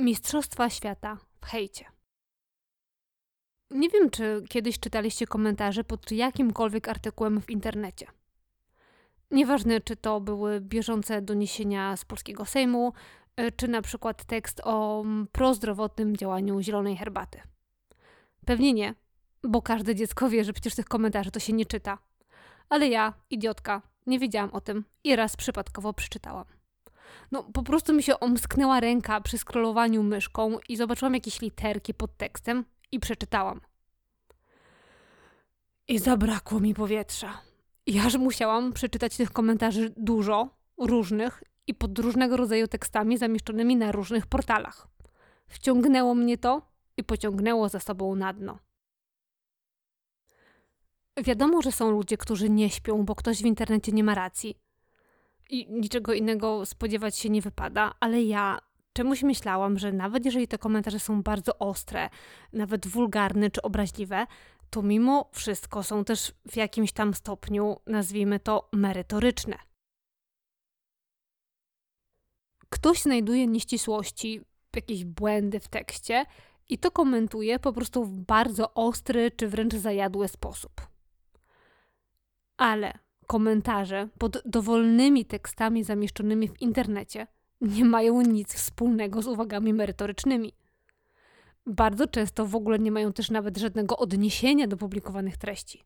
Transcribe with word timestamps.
Mistrzostwa 0.00 0.70
Świata 0.70 1.16
w 1.40 1.46
hejcie. 1.46 1.84
Nie 3.70 3.88
wiem, 3.88 4.10
czy 4.10 4.42
kiedyś 4.48 4.80
czytaliście 4.80 5.26
komentarze 5.26 5.84
pod 5.84 6.12
jakimkolwiek 6.12 6.88
artykułem 6.88 7.40
w 7.40 7.50
internecie. 7.50 8.06
Nieważne, 9.30 9.80
czy 9.80 9.96
to 9.96 10.20
były 10.20 10.60
bieżące 10.60 11.22
doniesienia 11.22 11.96
z 11.96 12.04
polskiego 12.04 12.44
Sejmu, 12.44 12.92
y, 13.40 13.52
czy 13.52 13.68
na 13.68 13.82
przykład 13.82 14.24
tekst 14.24 14.60
o 14.64 15.00
mm, 15.00 15.26
prozdrowotnym 15.32 16.16
działaniu 16.16 16.62
zielonej 16.62 16.96
herbaty. 16.96 17.40
Pewnie 18.46 18.72
nie, 18.72 18.94
bo 19.42 19.62
każde 19.62 19.94
dziecko 19.94 20.30
wie, 20.30 20.44
że 20.44 20.52
przecież 20.52 20.74
tych 20.74 20.86
komentarzy 20.86 21.30
to 21.30 21.40
się 21.40 21.52
nie 21.52 21.66
czyta. 21.66 21.98
Ale 22.68 22.88
ja, 22.88 23.14
idiotka, 23.30 23.82
nie 24.06 24.18
wiedziałam 24.18 24.50
o 24.50 24.60
tym 24.60 24.84
i 25.04 25.16
raz 25.16 25.36
przypadkowo 25.36 25.92
przeczytałam. 25.92 26.59
No, 27.32 27.42
po 27.42 27.62
prostu 27.62 27.94
mi 27.94 28.02
się 28.02 28.20
omsknęła 28.20 28.80
ręka 28.80 29.20
przy 29.20 29.38
scrollowaniu 29.38 30.02
myszką 30.02 30.58
i 30.68 30.76
zobaczyłam 30.76 31.14
jakieś 31.14 31.40
literki 31.40 31.94
pod 31.94 32.16
tekstem 32.16 32.64
i 32.92 33.00
przeczytałam. 33.00 33.60
I 35.88 35.98
zabrakło 35.98 36.60
mi 36.60 36.74
powietrza. 36.74 37.40
Ja 37.86 38.04
aż 38.04 38.16
musiałam 38.16 38.72
przeczytać 38.72 39.16
tych 39.16 39.30
komentarzy 39.30 39.94
dużo, 39.96 40.48
różnych 40.78 41.42
i 41.66 41.74
pod 41.74 41.98
różnego 41.98 42.36
rodzaju 42.36 42.68
tekstami 42.68 43.18
zamieszczonymi 43.18 43.76
na 43.76 43.92
różnych 43.92 44.26
portalach. 44.26 44.88
Wciągnęło 45.48 46.14
mnie 46.14 46.38
to 46.38 46.62
i 46.96 47.04
pociągnęło 47.04 47.68
za 47.68 47.80
sobą 47.80 48.14
na 48.14 48.32
dno. 48.32 48.58
Wiadomo, 51.16 51.62
że 51.62 51.72
są 51.72 51.90
ludzie, 51.90 52.16
którzy 52.16 52.50
nie 52.50 52.70
śpią, 52.70 53.04
bo 53.04 53.14
ktoś 53.14 53.42
w 53.42 53.46
internecie 53.46 53.92
nie 53.92 54.04
ma 54.04 54.14
racji. 54.14 54.58
I 55.50 55.66
niczego 55.70 56.12
innego 56.12 56.66
spodziewać 56.66 57.16
się 57.18 57.30
nie 57.30 57.42
wypada, 57.42 57.94
ale 58.00 58.22
ja 58.22 58.58
czemuś 58.92 59.22
myślałam, 59.22 59.78
że 59.78 59.92
nawet 59.92 60.24
jeżeli 60.24 60.48
te 60.48 60.58
komentarze 60.58 61.00
są 61.00 61.22
bardzo 61.22 61.58
ostre, 61.58 62.10
nawet 62.52 62.86
wulgarne 62.86 63.50
czy 63.50 63.62
obraźliwe, 63.62 64.26
to 64.70 64.82
mimo 64.82 65.30
wszystko 65.32 65.82
są 65.82 66.04
też 66.04 66.32
w 66.48 66.56
jakimś 66.56 66.92
tam 66.92 67.14
stopniu, 67.14 67.76
nazwijmy 67.86 68.40
to, 68.40 68.68
merytoryczne. 68.72 69.58
Ktoś 72.68 73.02
znajduje 73.02 73.46
nieścisłości, 73.46 74.40
jakieś 74.76 75.04
błędy 75.04 75.60
w 75.60 75.68
tekście 75.68 76.24
i 76.68 76.78
to 76.78 76.90
komentuje 76.90 77.58
po 77.58 77.72
prostu 77.72 78.04
w 78.04 78.12
bardzo 78.12 78.74
ostry 78.74 79.30
czy 79.30 79.48
wręcz 79.48 79.74
zajadły 79.74 80.28
sposób. 80.28 80.72
Ale 82.56 82.98
komentarze 83.30 84.08
pod 84.18 84.42
dowolnymi 84.44 85.24
tekstami 85.24 85.84
zamieszczonymi 85.84 86.48
w 86.48 86.60
internecie 86.60 87.26
nie 87.60 87.84
mają 87.84 88.22
nic 88.22 88.54
wspólnego 88.54 89.22
z 89.22 89.26
uwagami 89.26 89.74
merytorycznymi. 89.74 90.52
Bardzo 91.66 92.06
często 92.06 92.46
w 92.46 92.54
ogóle 92.54 92.78
nie 92.78 92.92
mają 92.92 93.12
też 93.12 93.30
nawet 93.30 93.58
żadnego 93.58 93.96
odniesienia 93.96 94.66
do 94.66 94.76
publikowanych 94.76 95.36
treści. 95.36 95.84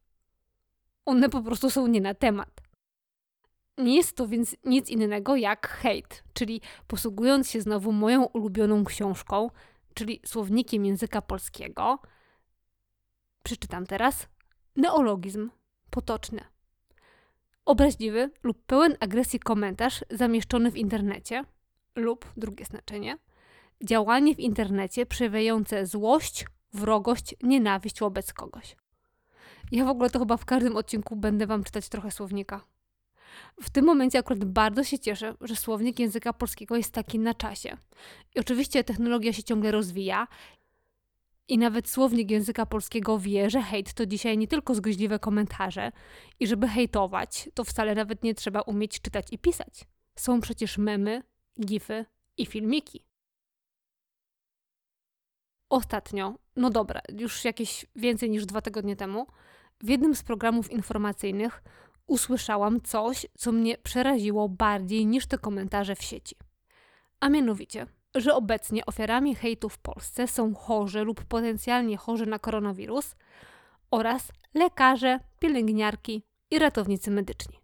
One 1.04 1.28
po 1.28 1.42
prostu 1.42 1.70
są 1.70 1.86
nie 1.86 2.00
na 2.00 2.14
temat. 2.14 2.60
Nie 3.78 3.96
jest 3.96 4.16
to 4.16 4.28
więc 4.28 4.56
nic 4.64 4.90
innego 4.90 5.36
jak 5.36 5.68
hejt, 5.68 6.24
czyli 6.34 6.60
posługując 6.86 7.50
się 7.50 7.60
znowu 7.60 7.92
moją 7.92 8.24
ulubioną 8.24 8.84
książką, 8.84 9.50
czyli 9.94 10.20
słownikiem 10.26 10.84
języka 10.84 11.22
polskiego, 11.22 11.98
przeczytam 13.42 13.86
teraz 13.86 14.28
neologizm 14.76 15.50
potoczny. 15.90 16.53
Obraźliwy 17.64 18.30
lub 18.42 18.62
pełen 18.66 18.96
agresji 19.00 19.40
komentarz 19.40 20.04
zamieszczony 20.10 20.70
w 20.70 20.76
internecie 20.76 21.44
lub 21.96 22.32
drugie 22.36 22.64
znaczenie 22.64 23.18
działanie 23.84 24.34
w 24.34 24.40
internecie 24.40 25.06
przejawiające 25.06 25.86
złość, 25.86 26.46
wrogość, 26.72 27.34
nienawiść 27.42 28.00
wobec 28.00 28.32
kogoś. 28.32 28.76
Ja 29.72 29.84
w 29.84 29.88
ogóle 29.88 30.10
to 30.10 30.18
chyba 30.18 30.36
w 30.36 30.44
każdym 30.44 30.76
odcinku 30.76 31.16
będę 31.16 31.46
Wam 31.46 31.64
czytać 31.64 31.88
trochę 31.88 32.10
słownika. 32.10 32.64
W 33.62 33.70
tym 33.70 33.84
momencie 33.84 34.18
akurat 34.18 34.44
bardzo 34.44 34.84
się 34.84 34.98
cieszę, 34.98 35.34
że 35.40 35.56
słownik 35.56 35.98
języka 35.98 36.32
polskiego 36.32 36.76
jest 36.76 36.92
taki 36.92 37.18
na 37.18 37.34
czasie. 37.34 37.76
I 38.34 38.40
oczywiście 38.40 38.84
technologia 38.84 39.32
się 39.32 39.42
ciągle 39.42 39.70
rozwija 39.70 40.26
i 41.48 41.58
nawet 41.58 41.88
słownik 41.88 42.30
języka 42.30 42.66
polskiego 42.66 43.18
wie, 43.18 43.50
że 43.50 43.62
hejt 43.62 43.94
to 43.94 44.06
dzisiaj 44.06 44.38
nie 44.38 44.48
tylko 44.48 44.74
zgryźliwe 44.74 45.18
komentarze 45.18 45.92
i 46.40 46.46
żeby 46.46 46.68
hejtować, 46.68 47.50
to 47.54 47.64
wcale 47.64 47.94
nawet 47.94 48.22
nie 48.22 48.34
trzeba 48.34 48.60
umieć 48.60 49.00
czytać 49.00 49.26
i 49.30 49.38
pisać. 49.38 49.84
Są 50.18 50.40
przecież 50.40 50.78
memy, 50.78 51.22
gify 51.60 52.04
i 52.36 52.46
filmiki. 52.46 53.04
Ostatnio, 55.70 56.34
no 56.56 56.70
dobra, 56.70 57.00
już 57.18 57.44
jakieś 57.44 57.86
więcej 57.96 58.30
niż 58.30 58.46
dwa 58.46 58.60
tygodnie 58.60 58.96
temu, 58.96 59.26
w 59.80 59.88
jednym 59.88 60.14
z 60.14 60.22
programów 60.22 60.70
informacyjnych 60.70 61.62
usłyszałam 62.06 62.80
coś, 62.80 63.26
co 63.38 63.52
mnie 63.52 63.78
przeraziło 63.78 64.48
bardziej 64.48 65.06
niż 65.06 65.26
te 65.26 65.38
komentarze 65.38 65.96
w 65.96 66.02
sieci. 66.02 66.36
A 67.20 67.28
mianowicie, 67.28 67.86
że 68.14 68.34
obecnie 68.34 68.86
ofiarami 68.86 69.34
hejtu 69.34 69.68
w 69.68 69.78
Polsce 69.78 70.28
są 70.28 70.54
chorzy 70.54 71.04
lub 71.04 71.24
potencjalnie 71.24 71.96
chorzy 71.96 72.26
na 72.26 72.38
koronawirus 72.38 73.16
oraz 73.90 74.32
lekarze, 74.54 75.20
pielęgniarki 75.38 76.22
i 76.50 76.58
ratownicy 76.58 77.10
medyczni. 77.10 77.60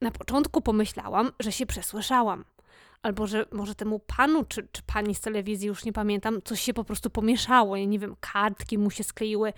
Na 0.00 0.10
początku 0.10 0.60
pomyślałam, 0.62 1.32
że 1.40 1.52
się 1.52 1.66
przesłyszałam, 1.66 2.44
albo 3.02 3.26
że 3.26 3.46
może 3.52 3.74
temu 3.74 3.98
panu 3.98 4.44
czy, 4.44 4.68
czy 4.72 4.82
pani 4.82 5.14
z 5.14 5.20
telewizji, 5.20 5.68
już 5.68 5.84
nie 5.84 5.92
pamiętam, 5.92 6.42
coś 6.44 6.60
się 6.60 6.74
po 6.74 6.84
prostu 6.84 7.10
pomieszało. 7.10 7.76
Ja 7.76 7.84
nie 7.84 7.98
wiem, 7.98 8.16
kartki 8.20 8.78
mu 8.78 8.90
się 8.90 9.04
skleiły, 9.04 9.52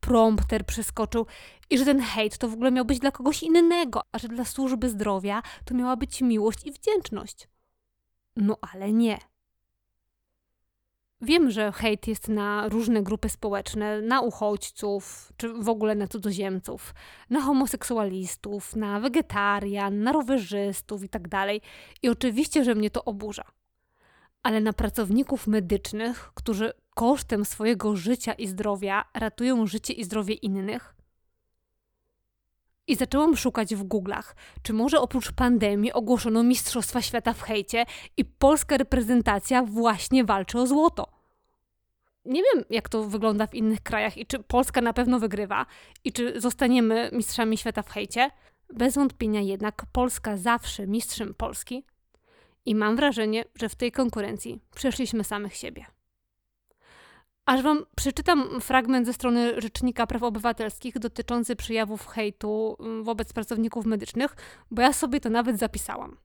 prompter 0.00 0.66
przeskoczył 0.66 1.26
i 1.70 1.78
że 1.78 1.84
ten 1.84 2.00
hejt 2.00 2.38
to 2.38 2.48
w 2.48 2.52
ogóle 2.52 2.70
miał 2.70 2.84
być 2.84 2.98
dla 2.98 3.10
kogoś 3.10 3.42
innego, 3.42 4.02
a 4.12 4.18
że 4.18 4.28
dla 4.28 4.44
służby 4.44 4.90
zdrowia 4.90 5.42
to 5.64 5.74
miała 5.74 5.96
być 5.96 6.20
miłość 6.20 6.66
i 6.66 6.72
wdzięczność. 6.72 7.48
No 8.36 8.58
ale 8.60 8.92
nie. 8.92 9.18
Wiem, 11.20 11.50
że 11.50 11.72
hejt 11.72 12.08
jest 12.08 12.28
na 12.28 12.68
różne 12.68 13.02
grupy 13.02 13.28
społeczne, 13.28 14.02
na 14.02 14.20
uchodźców, 14.20 15.32
czy 15.36 15.52
w 15.52 15.68
ogóle 15.68 15.94
na 15.94 16.06
cudzoziemców, 16.06 16.94
na 17.30 17.40
homoseksualistów, 17.40 18.76
na 18.76 19.00
wegetarian, 19.00 20.02
na 20.02 20.12
rowerzystów 20.12 21.02
itd. 21.02 21.28
Tak 21.28 21.48
I 22.02 22.08
oczywiście, 22.08 22.64
że 22.64 22.74
mnie 22.74 22.90
to 22.90 23.04
oburza. 23.04 23.44
Ale 24.42 24.60
na 24.60 24.72
pracowników 24.72 25.46
medycznych, 25.46 26.30
którzy 26.34 26.72
kosztem 26.94 27.44
swojego 27.44 27.96
życia 27.96 28.32
i 28.32 28.46
zdrowia 28.46 29.04
ratują 29.14 29.66
życie 29.66 29.92
i 29.92 30.04
zdrowie 30.04 30.34
innych, 30.34 30.94
i 32.86 32.96
zaczęłam 32.96 33.36
szukać 33.36 33.74
w 33.74 33.84
Google'ach, 33.84 34.34
czy 34.62 34.72
może 34.72 35.00
oprócz 35.00 35.32
pandemii 35.32 35.92
ogłoszono 35.92 36.42
Mistrzostwa 36.42 37.02
Świata 37.02 37.32
w 37.32 37.42
hejcie 37.42 37.84
i 38.16 38.24
polska 38.24 38.76
reprezentacja 38.76 39.62
właśnie 39.62 40.24
walczy 40.24 40.58
o 40.58 40.66
złoto. 40.66 41.08
Nie 42.24 42.42
wiem, 42.42 42.64
jak 42.70 42.88
to 42.88 43.04
wygląda 43.04 43.46
w 43.46 43.54
innych 43.54 43.80
krajach 43.80 44.18
i 44.18 44.26
czy 44.26 44.38
Polska 44.38 44.80
na 44.80 44.92
pewno 44.92 45.18
wygrywa 45.18 45.66
i 46.04 46.12
czy 46.12 46.40
zostaniemy 46.40 47.10
mistrzami 47.12 47.58
świata 47.58 47.82
w 47.82 47.90
hejcie. 47.90 48.30
Bez 48.72 48.94
wątpienia 48.94 49.40
jednak 49.40 49.82
Polska 49.92 50.36
zawsze 50.36 50.86
mistrzem 50.86 51.34
Polski 51.34 51.84
i 52.66 52.74
mam 52.74 52.96
wrażenie, 52.96 53.44
że 53.54 53.68
w 53.68 53.74
tej 53.74 53.92
konkurencji 53.92 54.60
przeszliśmy 54.74 55.24
samych 55.24 55.56
siebie. 55.56 55.86
Aż 57.46 57.62
wam 57.62 57.86
przeczytam 57.96 58.60
fragment 58.60 59.06
ze 59.06 59.12
strony 59.12 59.60
Rzecznika 59.60 60.06
Praw 60.06 60.22
Obywatelskich 60.22 60.98
dotyczący 60.98 61.56
przejawów 61.56 62.06
hejtu 62.06 62.76
mm, 62.80 63.04
wobec 63.04 63.32
pracowników 63.32 63.86
medycznych, 63.86 64.36
bo 64.70 64.82
ja 64.82 64.92
sobie 64.92 65.20
to 65.20 65.30
nawet 65.30 65.58
zapisałam. 65.58 66.16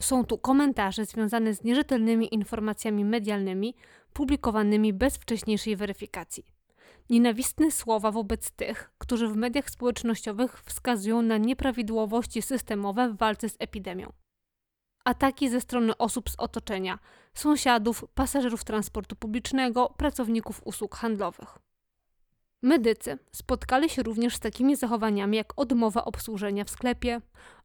Są 0.00 0.24
tu 0.24 0.38
komentarze 0.38 1.04
związane 1.04 1.54
z 1.54 1.64
nierzetelnymi 1.64 2.34
informacjami 2.34 3.04
medialnymi 3.04 3.74
publikowanymi 4.12 4.92
bez 4.92 5.16
wcześniejszej 5.16 5.76
weryfikacji. 5.76 6.44
Nienawistne 7.10 7.70
słowa 7.70 8.10
wobec 8.10 8.50
tych, 8.50 8.92
którzy 8.98 9.28
w 9.28 9.36
mediach 9.36 9.70
społecznościowych 9.70 10.62
wskazują 10.62 11.22
na 11.22 11.38
nieprawidłowości 11.38 12.42
systemowe 12.42 13.08
w 13.08 13.16
walce 13.16 13.48
z 13.48 13.56
epidemią 13.58 14.12
ataki 15.04 15.50
ze 15.50 15.60
strony 15.60 15.96
osób 15.96 16.30
z 16.30 16.34
otoczenia, 16.38 16.98
sąsiadów, 17.34 18.04
pasażerów 18.14 18.64
transportu 18.64 19.16
publicznego, 19.16 19.94
pracowników 19.96 20.60
usług 20.64 20.96
handlowych. 20.96 21.58
Medycy 22.62 23.18
spotkali 23.32 23.90
się 23.90 24.02
również 24.02 24.36
z 24.36 24.40
takimi 24.40 24.76
zachowaniami 24.76 25.36
jak 25.36 25.52
odmowa 25.56 26.04
obsłużenia 26.04 26.64
w 26.64 26.70
sklepie, 26.70 27.20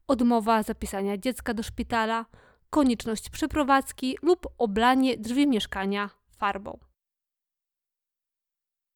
odmowa 0.07 0.63
zapisania 0.63 1.17
dziecka 1.17 1.53
do 1.53 1.63
szpitala, 1.63 2.25
konieczność 2.69 3.29
przeprowadzki 3.29 4.17
lub 4.21 4.47
oblanie 4.57 5.17
drzwi 5.17 5.47
mieszkania 5.47 6.09
farbą. 6.37 6.79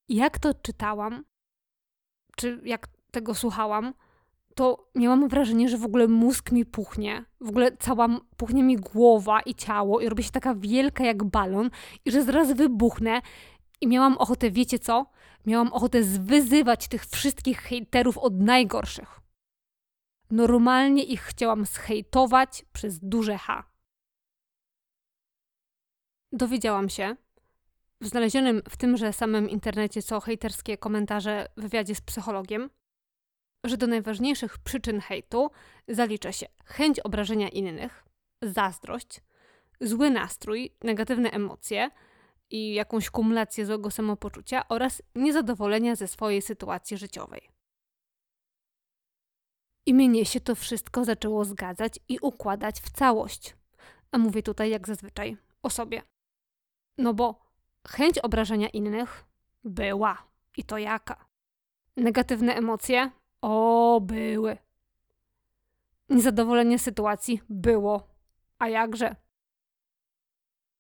Jak 0.10 0.40
to 0.40 0.54
czytałam, 0.54 1.26
czy 2.36 2.62
jak 2.64 2.88
tego 3.12 3.36
słuchałam, 3.36 3.94
to 4.56 4.90
miałam 4.96 5.28
wrażenie, 5.28 5.70
że 5.70 5.78
w 5.78 5.86
ogóle 5.86 6.08
mózg 6.08 6.52
mi 6.52 6.66
puchnie, 6.66 7.26
w 7.42 7.50
ogóle 7.50 7.78
cała 7.78 8.08
puchnie 8.38 8.64
mi 8.64 8.78
głowa 8.78 9.42
i 9.42 9.56
ciało 9.56 10.00
i 10.00 10.10
robi 10.10 10.24
się 10.24 10.32
taka 10.32 10.56
wielka 10.56 11.06
jak 11.06 11.24
balon 11.24 11.70
i 12.06 12.12
że 12.12 12.24
zaraz 12.24 12.54
wybuchnę 12.54 13.22
i 13.82 13.88
miałam 13.88 14.18
ochotę, 14.18 14.52
wiecie 14.52 14.80
co? 14.80 15.06
Miałam 15.46 15.74
ochotę 15.74 16.04
zwyzywać 16.04 16.88
tych 16.88 17.06
wszystkich 17.06 17.60
hejterów 17.62 18.18
od 18.18 18.40
najgorszych. 18.40 19.20
Normalnie 20.32 21.04
ich 21.04 21.22
chciałam 21.22 21.66
zhejtować 21.66 22.66
przez 22.74 23.00
duże 23.00 23.38
H. 23.38 23.64
Dowiedziałam 26.32 26.90
się, 26.90 27.16
w 28.02 28.08
znalezionym 28.08 28.62
w 28.70 28.78
tymże 28.78 29.14
samym 29.14 29.50
internecie 29.50 30.02
co 30.02 30.20
hejterskie 30.20 30.78
komentarze 30.78 31.48
wywiadzie 31.58 31.96
z 31.96 32.02
psychologiem, 32.02 32.70
że 33.64 33.78
do 33.78 33.88
najważniejszych 33.88 34.58
przyczyn 34.58 35.02
hejtu 35.02 35.52
zalicza 35.88 36.32
się 36.32 36.46
chęć 36.66 37.00
obrażenia 37.00 37.50
innych, 37.50 38.04
zazdrość, 38.42 39.22
zły 39.82 40.10
nastrój, 40.10 40.76
negatywne 40.84 41.32
emocje 41.32 41.90
i 42.50 42.74
jakąś 42.74 43.10
kumulację 43.10 43.66
złego 43.66 43.92
samopoczucia 43.92 44.68
oraz 44.70 45.02
niezadowolenia 45.16 45.96
ze 45.96 46.08
swojej 46.08 46.42
sytuacji 46.42 46.98
życiowej. 46.98 47.50
I 49.86 49.94
mnie 49.94 50.26
się 50.26 50.40
to 50.40 50.56
wszystko 50.56 51.04
zaczęło 51.04 51.46
zgadzać 51.46 52.00
i 52.10 52.20
układać 52.22 52.82
w 52.82 52.90
całość. 52.90 53.56
A 54.12 54.18
mówię 54.18 54.44
tutaj 54.44 54.70
jak 54.70 54.88
zazwyczaj 54.88 55.38
o 55.64 55.70
sobie. 55.70 56.02
No 56.98 57.14
bo 57.14 57.46
chęć 57.88 58.20
obrażenia 58.20 58.70
innych 58.70 59.26
była. 59.64 60.32
I 60.58 60.64
to 60.64 60.78
jaka? 60.78 61.26
Negatywne 61.98 62.56
emocje? 62.56 63.12
O, 63.42 64.02
były. 64.02 64.58
Niezadowolenie 66.10 66.80
sytuacji 66.80 67.42
było. 67.50 68.08
A 68.60 68.68
jakże? 68.68 69.16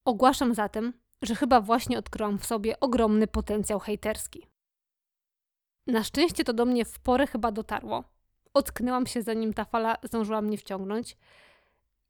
Ogłaszam 0.05 0.53
zatem, 0.53 0.93
że 1.21 1.35
chyba 1.35 1.61
właśnie 1.61 1.97
odkryłam 1.97 2.39
w 2.39 2.45
sobie 2.45 2.79
ogromny 2.79 3.27
potencjał 3.27 3.79
hejterski. 3.79 4.47
Na 5.87 6.03
szczęście 6.03 6.43
to 6.43 6.53
do 6.53 6.65
mnie 6.65 6.85
w 6.85 6.99
porę 6.99 7.27
chyba 7.27 7.51
dotarło. 7.51 8.03
Ocknęłam 8.53 9.07
się, 9.07 9.21
zanim 9.21 9.53
ta 9.53 9.65
fala 9.65 9.97
zdążyła 10.03 10.41
mnie 10.41 10.57
wciągnąć. 10.57 11.17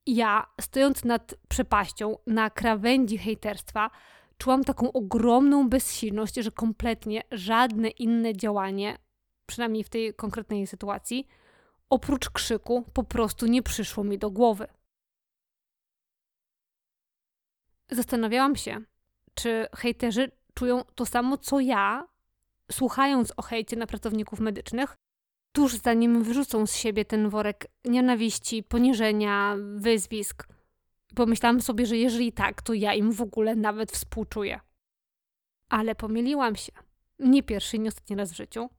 Ja, 0.06 0.48
stojąc 0.62 1.04
nad 1.04 1.36
przepaścią, 1.48 2.18
na 2.28 2.50
krawędzi 2.50 3.18
hejterstwa, 3.18 3.90
czułam 4.38 4.64
taką 4.64 4.92
ogromną 4.92 5.70
bezsilność, 5.70 6.36
że 6.36 6.52
kompletnie 6.52 7.22
żadne 7.32 7.90
inne 7.90 8.34
działanie, 8.34 8.98
przynajmniej 9.52 9.84
w 9.84 9.90
tej 9.90 10.14
konkretnej 10.14 10.68
sytuacji, 10.68 11.28
oprócz 11.90 12.30
krzyku, 12.30 12.86
po 12.94 13.04
prostu 13.04 13.48
nie 13.48 13.64
przyszło 13.64 14.04
mi 14.04 14.18
do 14.18 14.32
głowy. 14.32 14.68
Zastanawiałam 17.90 18.56
się, 18.56 18.82
czy 19.34 19.68
hejterzy 19.76 20.32
czują 20.54 20.84
to 20.96 21.06
samo 21.06 21.38
co 21.38 21.60
ja, 21.60 22.08
słuchając 22.72 23.34
o 23.38 23.42
hejcie 23.42 23.76
na 23.76 23.88
pracowników 23.88 24.40
medycznych, 24.40 24.98
tuż 25.52 25.76
zanim 25.76 26.24
wyrzucą 26.24 26.68
z 26.68 26.76
siebie 26.76 27.06
ten 27.06 27.30
worek 27.30 27.68
nienawiści, 27.86 28.64
poniżenia, 28.64 29.56
wyzwisk. 29.76 30.48
Pomyślałam 31.16 31.62
sobie, 31.62 31.86
że 31.86 31.98
jeżeli 31.98 32.32
tak, 32.32 32.62
to 32.62 32.74
ja 32.74 32.94
im 32.94 33.12
w 33.12 33.22
ogóle 33.22 33.56
nawet 33.56 33.92
współczuję. 33.92 34.60
Ale 35.70 35.96
pomyliłam 35.96 36.56
się. 36.56 36.72
Nie 37.20 37.44
pierwszy, 37.44 37.80
nie 37.80 37.88
ostatni 37.88 38.16
raz 38.16 38.32
w 38.32 38.36
życiu. 38.36 38.70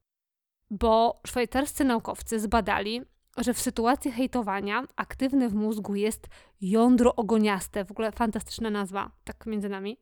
Bo 0.75 1.21
szwajcarscy 1.27 1.85
naukowcy 1.85 2.41
zbadali, 2.41 3.03
że 3.37 3.55
w 3.55 3.61
sytuacji 3.61 4.13
hejtowania 4.13 4.85
aktywne 4.97 5.49
w 5.49 5.55
mózgu 5.55 5.95
jest 5.95 6.29
jądro 6.61 7.17
ogoniaste, 7.17 7.85
w 7.85 7.91
ogóle 7.91 8.13
fantastyczna 8.13 8.71
nazwa, 8.71 9.11
tak 9.25 9.47
między 9.47 9.69
nami. 9.69 9.99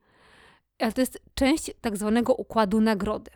Ale 0.78 0.92
to 0.92 1.00
jest 1.00 1.22
część 1.34 1.70
tak 1.80 1.96
zwanego 1.96 2.34
układu 2.34 2.80
nagrody. 2.80 3.30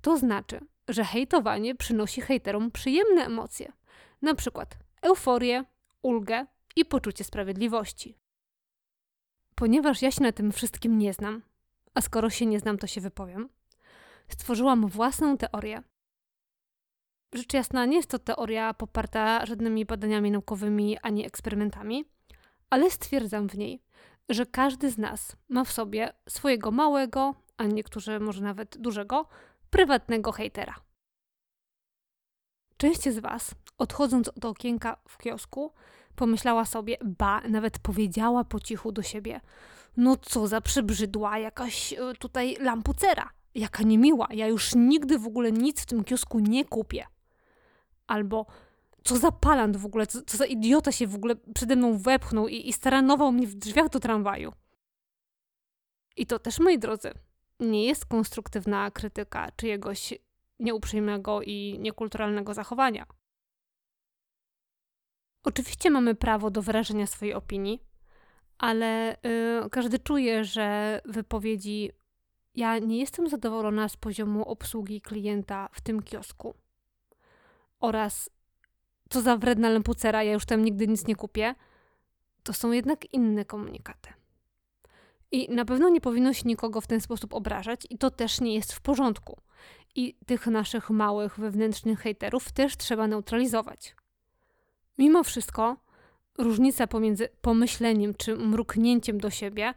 To 0.00 0.18
znaczy, 0.18 0.60
że 0.88 1.04
hejtowanie 1.04 1.74
przynosi 1.74 2.20
hejterom 2.20 2.70
przyjemne 2.70 3.24
emocje, 3.24 3.72
na 4.22 4.34
przykład 4.34 4.78
euforię, 5.02 5.64
ulgę 6.02 6.46
i 6.76 6.84
poczucie 6.84 7.24
sprawiedliwości. 7.24 8.18
Ponieważ 9.54 10.02
ja 10.02 10.10
się 10.10 10.22
na 10.22 10.32
tym 10.32 10.52
wszystkim 10.52 10.98
nie 10.98 11.12
znam, 11.12 11.42
a 11.94 12.00
skoro 12.00 12.30
się 12.30 12.46
nie 12.46 12.60
znam, 12.60 12.78
to 12.78 12.86
się 12.86 13.00
wypowiem, 13.00 13.48
stworzyłam 14.28 14.88
własną 14.88 15.36
teorię. 15.36 15.82
Rzecz 17.34 17.54
jasna, 17.54 17.86
nie 17.86 17.96
jest 17.96 18.10
to 18.10 18.18
teoria 18.18 18.74
poparta 18.74 19.46
żadnymi 19.46 19.84
badaniami 19.84 20.30
naukowymi 20.30 20.98
ani 20.98 21.26
eksperymentami, 21.26 22.04
ale 22.70 22.90
stwierdzam 22.90 23.48
w 23.48 23.58
niej, 23.58 23.82
że 24.28 24.46
każdy 24.46 24.90
z 24.90 24.98
nas 24.98 25.36
ma 25.48 25.64
w 25.64 25.72
sobie 25.72 26.12
swojego 26.28 26.70
małego, 26.70 27.34
a 27.56 27.64
niektórzy 27.64 28.20
może 28.20 28.42
nawet 28.42 28.78
dużego, 28.78 29.28
prywatnego 29.70 30.32
hejtera. 30.32 30.74
Część 32.76 33.08
z 33.08 33.18
Was, 33.18 33.54
odchodząc 33.78 34.28
od 34.28 34.44
okienka 34.44 34.96
w 35.08 35.18
kiosku, 35.18 35.72
pomyślała 36.16 36.64
sobie, 36.64 36.96
ba, 37.04 37.40
nawet 37.40 37.78
powiedziała 37.78 38.44
po 38.44 38.60
cichu 38.60 38.92
do 38.92 39.02
siebie: 39.02 39.40
No 39.96 40.16
co 40.16 40.46
za 40.46 40.60
przybrzydła 40.60 41.38
jakaś 41.38 41.92
e, 41.92 42.14
tutaj 42.18 42.56
lampucera, 42.60 43.30
jaka 43.54 43.82
niemiła, 43.82 44.28
ja 44.30 44.46
już 44.46 44.74
nigdy 44.74 45.18
w 45.18 45.26
ogóle 45.26 45.52
nic 45.52 45.82
w 45.82 45.86
tym 45.86 46.04
kiosku 46.04 46.38
nie 46.38 46.64
kupię. 46.64 47.06
Albo 48.06 48.46
co 49.04 49.16
za 49.16 49.32
palant 49.32 49.76
w 49.76 49.86
ogóle, 49.86 50.06
co, 50.06 50.22
co 50.22 50.36
za 50.36 50.44
idiota 50.44 50.92
się 50.92 51.06
w 51.06 51.14
ogóle 51.14 51.36
przede 51.54 51.76
mną 51.76 51.98
wepchnął 51.98 52.48
i, 52.48 52.68
i 52.68 52.72
staranował 52.72 53.32
mnie 53.32 53.46
w 53.46 53.54
drzwiach 53.54 53.88
do 53.88 54.00
tramwaju. 54.00 54.52
I 56.16 56.26
to 56.26 56.38
też, 56.38 56.60
moi 56.60 56.78
drodzy, 56.78 57.12
nie 57.60 57.86
jest 57.86 58.06
konstruktywna 58.06 58.90
krytyka 58.90 59.50
czyjegoś 59.56 60.14
nieuprzejmego 60.60 61.42
i 61.42 61.78
niekulturalnego 61.78 62.54
zachowania. 62.54 63.06
Oczywiście 65.44 65.90
mamy 65.90 66.14
prawo 66.14 66.50
do 66.50 66.62
wyrażenia 66.62 67.06
swojej 67.06 67.34
opinii, 67.34 67.82
ale 68.58 69.16
yy, 69.62 69.70
każdy 69.70 69.98
czuje, 69.98 70.44
że 70.44 71.00
wypowiedzi 71.04 71.90
ja 72.54 72.78
nie 72.78 72.98
jestem 72.98 73.28
zadowolona 73.28 73.88
z 73.88 73.96
poziomu 73.96 74.44
obsługi 74.44 75.00
klienta 75.00 75.68
w 75.72 75.80
tym 75.80 76.02
kiosku 76.02 76.54
oraz 77.80 78.30
co 79.10 79.22
za 79.22 79.36
wredna 79.36 79.68
lempucera, 79.68 80.22
ja 80.22 80.32
już 80.32 80.46
tam 80.46 80.64
nigdy 80.64 80.88
nic 80.88 81.06
nie 81.06 81.16
kupię, 81.16 81.54
to 82.42 82.52
są 82.52 82.72
jednak 82.72 83.14
inne 83.14 83.44
komunikaty. 83.44 84.10
I 85.32 85.54
na 85.54 85.64
pewno 85.64 85.88
nie 85.88 86.00
powinno 86.00 86.32
się 86.32 86.42
nikogo 86.44 86.80
w 86.80 86.86
ten 86.86 87.00
sposób 87.00 87.34
obrażać, 87.34 87.86
i 87.90 87.98
to 87.98 88.10
też 88.10 88.40
nie 88.40 88.54
jest 88.54 88.72
w 88.72 88.80
porządku. 88.80 89.40
I 89.94 90.14
tych 90.26 90.46
naszych 90.46 90.90
małych 90.90 91.38
wewnętrznych 91.38 92.00
hejterów 92.00 92.52
też 92.52 92.76
trzeba 92.76 93.06
neutralizować. 93.06 93.96
Mimo 94.98 95.24
wszystko, 95.24 95.76
różnica 96.38 96.86
pomiędzy 96.86 97.28
pomyśleniem 97.40 98.14
czy 98.14 98.36
mruknięciem 98.36 99.18
do 99.18 99.30
siebie, 99.30 99.74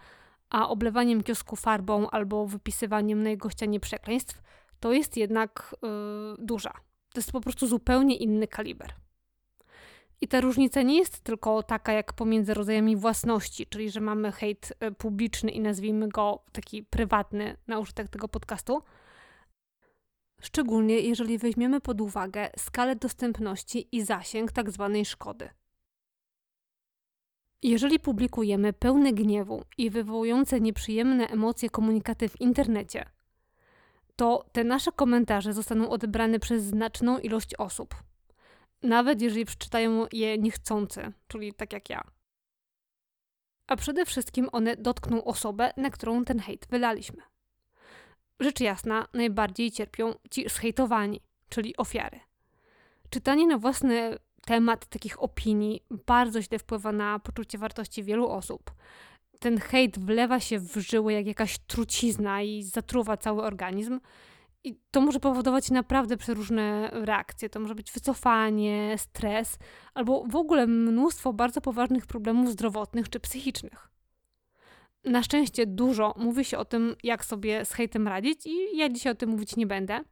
a 0.50 0.70
oblewaniem 0.70 1.24
kiosku 1.24 1.56
farbą 1.56 2.10
albo 2.10 2.48
wypisywaniem 2.48 3.24
na 3.24 3.30
jego 3.30 3.50
ścianie 3.50 3.80
przekleństw, 3.80 4.42
to 4.80 4.94
jest 4.94 5.18
jednak 5.18 5.76
yy, 5.82 6.46
duża. 6.46 6.74
To 7.14 7.20
jest 7.20 7.32
po 7.32 7.42
prostu 7.42 7.68
zupełnie 7.68 8.16
inny 8.16 8.48
kaliber. 8.48 8.94
I 10.22 10.28
ta 10.28 10.42
różnica 10.42 10.82
nie 10.82 10.98
jest 10.98 11.20
tylko 11.20 11.64
taka 11.64 11.94
jak 11.94 12.14
pomiędzy 12.14 12.54
rodzajami 12.54 12.96
własności, 12.96 13.68
czyli 13.68 13.92
że 13.92 14.02
mamy 14.02 14.32
hejt 14.32 14.74
e, 14.80 14.92
publiczny 14.92 15.52
i 15.52 15.60
nazwijmy 15.60 16.10
go 16.10 16.44
taki 16.52 16.84
prywatny 16.84 17.58
na 17.68 17.80
użytek 17.80 18.10
tego 18.10 18.28
podcastu. 18.28 18.84
Szczególnie 20.42 21.00
jeżeli 21.00 21.38
weźmiemy 21.38 21.82
pod 21.82 22.02
uwagę 22.02 22.50
skalę 22.58 22.96
dostępności 22.96 23.88
i 23.92 24.02
zasięg 24.04 24.52
tak 24.52 24.72
zwanej 24.72 25.06
szkody. 25.06 25.50
Jeżeli 27.64 28.00
publikujemy 28.00 28.74
pełne 28.74 29.14
gniewu 29.14 29.64
i 29.78 29.90
wywołujące 29.90 30.62
nieprzyjemne 30.62 31.28
emocje 31.28 31.70
komunikaty 31.70 32.30
w 32.30 32.42
internecie, 32.42 33.06
to 34.20 34.46
te 34.52 34.64
nasze 34.64 34.92
komentarze 34.92 35.54
zostaną 35.54 35.90
odebrane 35.90 36.40
przez 36.40 36.64
znaczną 36.64 37.18
ilość 37.18 37.56
osób– 37.56 37.96
nawet 38.84 39.22
jeżeli 39.22 39.46
przeczytają 39.46 40.06
je 40.12 40.38
niechcący, 40.38 41.12
czyli 41.28 41.54
tak 41.54 41.74
jak 41.74 41.90
ja. 41.90 42.04
A 43.68 43.76
przede 43.76 44.06
wszystkim 44.06 44.50
one 44.52 44.76
dotkną 44.76 45.24
osobę, 45.24 45.74
na 45.78 45.90
którą 45.90 46.26
ten 46.26 46.40
hejt 46.40 46.68
wylaliśmy. 46.70 47.22
Rzecz 48.40 48.60
jasna, 48.60 49.08
najbardziej 49.14 49.72
cierpią 49.72 50.14
ci 50.32 50.50
zhejtowani, 50.50 51.22
czyli 51.50 51.78
ofiary. 51.78 52.20
Czytanie 53.10 53.48
na 53.48 53.58
własny 53.58 54.18
temat 54.46 54.86
takich 54.86 55.24
opinii 55.24 55.84
bardzo 56.08 56.42
źle 56.42 56.60
wpływa 56.60 56.92
na 56.92 57.20
poczucie 57.20 57.58
wartości 57.58 58.04
wielu 58.04 58.30
osób. 58.30 58.72
Ten 59.40 59.58
hejt 59.60 60.00
wlewa 60.00 60.40
się 60.40 60.60
w 60.60 60.78
żyły 60.78 61.14
jak 61.14 61.28
jakaś 61.28 61.60
trucizna 61.60 62.42
i 62.42 62.64
zatruwa 62.64 63.18
cały 63.18 63.44
organizm 63.44 64.00
I 64.64 64.76
to 64.92 65.02
może 65.02 65.20
powodować 65.20 65.72
naprawdę 65.72 66.18
przeróżne 66.18 66.90
reakcje. 66.94 67.50
To 67.50 67.60
może 67.60 67.76
być 67.76 67.92
wycofanie, 67.92 68.96
stres, 68.98 69.58
albo 69.94 70.24
w 70.28 70.36
ogóle 70.36 70.68
mnóstwo 70.68 71.34
bardzo 71.34 71.62
poważnych 71.62 72.06
problemów 72.06 72.52
zdrowotnych 72.52 73.10
czy 73.10 73.20
psychicznych. 73.20 73.90
Na 75.04 75.24
szczęście 75.24 75.66
dużo 75.66 76.14
mówi 76.18 76.46
się 76.46 76.58
o 76.58 76.66
tym, 76.66 76.96
jak 77.04 77.26
sobie 77.26 77.66
z 77.66 77.72
hejtem 77.72 78.08
radzić, 78.08 78.46
i 78.46 78.78
ja 78.78 78.90
dzisiaj 78.90 79.12
o 79.12 79.16
tym 79.16 79.30
mówić 79.30 79.56
nie 79.56 79.68
będę. 79.68 80.04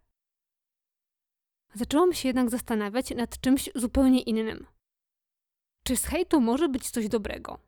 Zaczęłam 1.73 2.13
się 2.13 2.29
jednak 2.29 2.49
zastanawiać 2.49 3.15
nad 3.15 3.39
czymś 3.39 3.69
zupełnie 3.75 4.21
innym. 4.21 4.65
Czy 5.83 5.97
z 5.97 6.05
hejtu 6.05 6.41
może 6.41 6.69
być 6.69 6.89
coś 6.89 7.07
dobrego? 7.07 7.66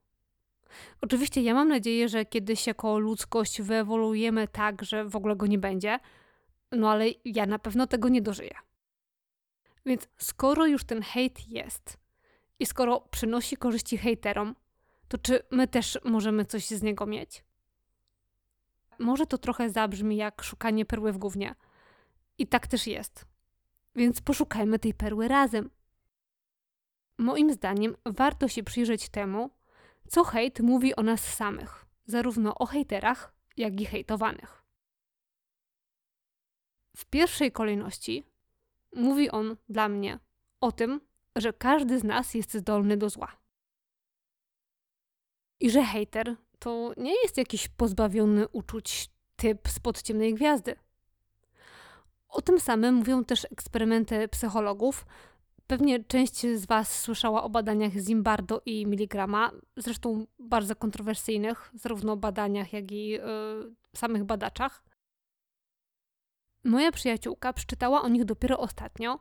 Oczywiście 1.01 1.41
ja 1.41 1.53
mam 1.53 1.67
nadzieję, 1.67 2.09
że 2.09 2.25
kiedyś 2.25 2.67
jako 2.67 2.99
ludzkość 2.99 3.61
wyewoluujemy 3.61 4.47
tak, 4.47 4.83
że 4.83 5.05
w 5.05 5.15
ogóle 5.15 5.35
go 5.35 5.47
nie 5.47 5.59
będzie, 5.59 5.99
no 6.71 6.91
ale 6.91 7.05
ja 7.25 7.45
na 7.45 7.59
pewno 7.59 7.88
tego 7.88 8.09
nie 8.09 8.21
dożyję. 8.21 8.55
Więc 9.85 10.07
skoro 10.17 10.65
już 10.65 10.83
ten 10.83 11.01
hejt 11.01 11.47
jest 11.47 11.97
i 12.59 12.65
skoro 12.65 13.01
przynosi 13.01 13.57
korzyści 13.57 13.97
hejterom, 13.97 14.55
to 15.07 15.17
czy 15.17 15.43
my 15.51 15.67
też 15.67 15.99
możemy 16.03 16.45
coś 16.45 16.67
z 16.67 16.81
niego 16.81 17.05
mieć? 17.05 17.43
Może 18.99 19.25
to 19.25 19.38
trochę 19.38 19.69
zabrzmi 19.69 20.17
jak 20.17 20.43
szukanie 20.43 20.85
perły 20.85 21.11
w 21.11 21.17
gównie. 21.17 21.55
I 22.38 22.47
tak 22.47 22.67
też 22.67 22.88
jest. 22.88 23.25
Więc 23.95 24.21
poszukajmy 24.21 24.79
tej 24.79 24.93
perły 24.93 25.27
razem. 25.27 25.69
Moim 27.17 27.53
zdaniem 27.53 27.95
warto 28.05 28.47
się 28.47 28.63
przyjrzeć 28.63 29.09
temu, 29.09 29.49
co 30.09 30.23
hejt 30.23 30.59
mówi 30.59 30.95
o 30.95 31.03
nas 31.03 31.35
samych, 31.35 31.85
zarówno 32.05 32.55
o 32.55 32.65
hejterach, 32.65 33.33
jak 33.57 33.81
i 33.81 33.85
hejtowanych. 33.85 34.63
W 36.97 37.05
pierwszej 37.05 37.51
kolejności 37.51 38.25
mówi 38.95 39.29
on 39.29 39.57
dla 39.69 39.89
mnie 39.89 40.19
o 40.61 40.71
tym, 40.71 41.01
że 41.35 41.53
każdy 41.53 41.99
z 41.99 42.03
nas 42.03 42.33
jest 42.33 42.53
zdolny 42.53 42.97
do 42.97 43.09
zła. 43.09 43.37
I 45.59 45.69
że 45.71 45.83
hejter 45.83 46.35
to 46.59 46.93
nie 46.97 47.21
jest 47.21 47.37
jakiś 47.37 47.67
pozbawiony 47.67 48.47
uczuć 48.47 49.09
typ 49.35 49.69
spod 49.69 50.01
ciemnej 50.01 50.33
gwiazdy. 50.33 50.75
O 52.29 52.41
tym 52.41 52.59
samym 52.59 52.95
mówią 52.95 53.25
też 53.25 53.45
eksperymenty 53.45 54.27
psychologów. 54.27 55.05
Pewnie 55.69 56.03
część 56.03 56.41
z 56.41 56.65
Was 56.65 57.01
słyszała 57.01 57.43
o 57.43 57.49
badaniach 57.49 57.93
Zimbardo 57.93 58.61
i 58.65 58.85
Miligrama, 58.85 59.51
zresztą 59.77 60.25
bardzo 60.39 60.75
kontrowersyjnych, 60.75 61.71
zarówno 61.73 62.17
badaniach, 62.17 62.73
jak 62.73 62.91
i 62.91 63.07
yy, 63.07 63.19
samych 63.95 64.23
badaczach. 64.23 64.83
Moja 66.63 66.91
przyjaciółka 66.91 67.53
przeczytała 67.53 68.01
o 68.01 68.07
nich 68.07 68.25
dopiero 68.25 68.59
ostatnio 68.59 69.19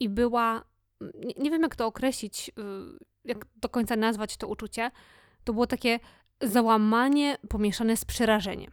i 0.00 0.08
była, 0.08 0.64
nie, 1.00 1.34
nie 1.38 1.50
wiem 1.50 1.62
jak 1.62 1.76
to 1.76 1.86
określić, 1.86 2.48
yy, 2.56 2.98
jak 3.24 3.46
do 3.56 3.68
końca 3.68 3.96
nazwać 3.96 4.36
to 4.36 4.48
uczucie, 4.48 4.90
to 5.44 5.52
było 5.52 5.66
takie 5.66 6.00
załamanie 6.40 7.38
pomieszane 7.48 7.96
z 7.96 8.04
przerażeniem. 8.04 8.72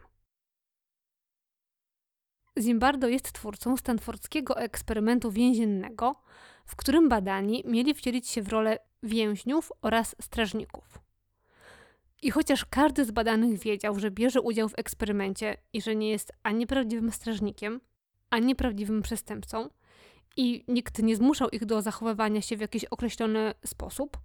Zimbardo 2.58 3.08
jest 3.08 3.32
twórcą 3.32 3.76
stanfordzkiego 3.76 4.58
eksperymentu 4.58 5.30
więziennego, 5.30 6.24
w 6.64 6.76
którym 6.76 7.08
badani 7.08 7.62
mieli 7.66 7.94
wcielić 7.94 8.28
się 8.28 8.42
w 8.42 8.48
rolę 8.48 8.78
więźniów 9.02 9.72
oraz 9.82 10.16
strażników. 10.20 10.98
I 12.22 12.30
chociaż 12.30 12.64
każdy 12.64 13.04
z 13.04 13.10
badanych 13.10 13.58
wiedział, 13.58 13.98
że 13.98 14.10
bierze 14.10 14.40
udział 14.40 14.68
w 14.68 14.78
eksperymencie 14.78 15.56
i 15.72 15.82
że 15.82 15.96
nie 15.96 16.10
jest 16.10 16.32
ani 16.42 16.66
prawdziwym 16.66 17.12
strażnikiem, 17.12 17.80
ani 18.30 18.56
prawdziwym 18.56 19.02
przestępcą, 19.02 19.68
i 20.36 20.64
nikt 20.68 21.02
nie 21.02 21.16
zmuszał 21.16 21.48
ich 21.48 21.64
do 21.64 21.82
zachowywania 21.82 22.42
się 22.42 22.56
w 22.56 22.60
jakiś 22.60 22.84
określony 22.84 23.54
sposób, 23.64 24.18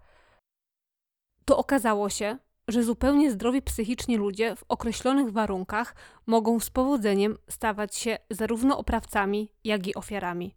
to 1.46 1.58
okazało 1.58 2.10
się, 2.10 2.38
że 2.68 2.84
zupełnie 2.84 3.32
zdrowi 3.32 3.62
psychicznie 3.62 4.18
ludzie 4.18 4.56
w 4.56 4.64
określonych 4.70 5.32
warunkach 5.32 5.96
mogą 6.26 6.60
z 6.60 6.70
powodzeniem 6.70 7.38
stawać 7.50 7.96
się 7.96 8.18
zarówno 8.30 8.78
oprawcami, 8.78 9.52
jak 9.64 9.88
i 9.88 9.96
ofiarami. 9.96 10.56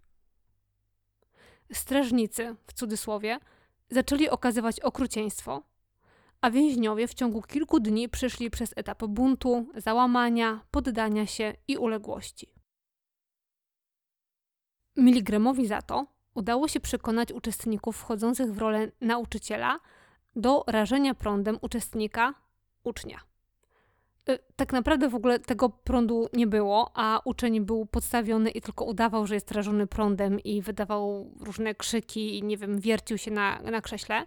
Strażnicy, 1.72 2.56
w 2.66 2.72
cudzysłowie, 2.72 3.38
zaczęli 3.90 4.28
okazywać 4.28 4.80
okrucieństwo, 4.80 5.62
a 6.40 6.50
więźniowie 6.50 7.08
w 7.08 7.14
ciągu 7.14 7.42
kilku 7.42 7.80
dni 7.80 8.08
przeszli 8.08 8.50
przez 8.50 8.72
etap 8.76 9.04
buntu, 9.04 9.66
załamania, 9.76 10.60
poddania 10.70 11.26
się 11.26 11.54
i 11.68 11.76
uległości. 11.78 12.54
Miligramowi 14.96 15.66
za 15.66 15.82
to 15.82 16.06
udało 16.34 16.68
się 16.68 16.80
przekonać 16.80 17.32
uczestników 17.32 17.96
wchodzących 17.96 18.52
w 18.52 18.58
rolę 18.58 18.92
nauczyciela, 19.00 19.80
do 20.36 20.64
rażenia 20.66 21.14
prądem 21.14 21.58
uczestnika, 21.60 22.34
ucznia. 22.84 23.31
Y, 24.28 24.38
tak 24.56 24.72
naprawdę 24.72 25.08
w 25.08 25.14
ogóle 25.14 25.38
tego 25.38 25.68
prądu 25.68 26.28
nie 26.32 26.46
było, 26.46 26.90
a 26.94 27.20
uczeń 27.24 27.60
był 27.60 27.86
podstawiony 27.86 28.50
i 28.50 28.60
tylko 28.60 28.84
udawał, 28.84 29.26
że 29.26 29.34
jest 29.34 29.52
rażony 29.52 29.86
prądem 29.86 30.40
i 30.40 30.62
wydawał 30.62 31.30
różne 31.40 31.74
krzyki 31.74 32.38
i 32.38 32.42
nie 32.42 32.56
wiem, 32.56 32.80
wiercił 32.80 33.18
się 33.18 33.30
na, 33.30 33.60
na 33.60 33.80
krześle. 33.80 34.26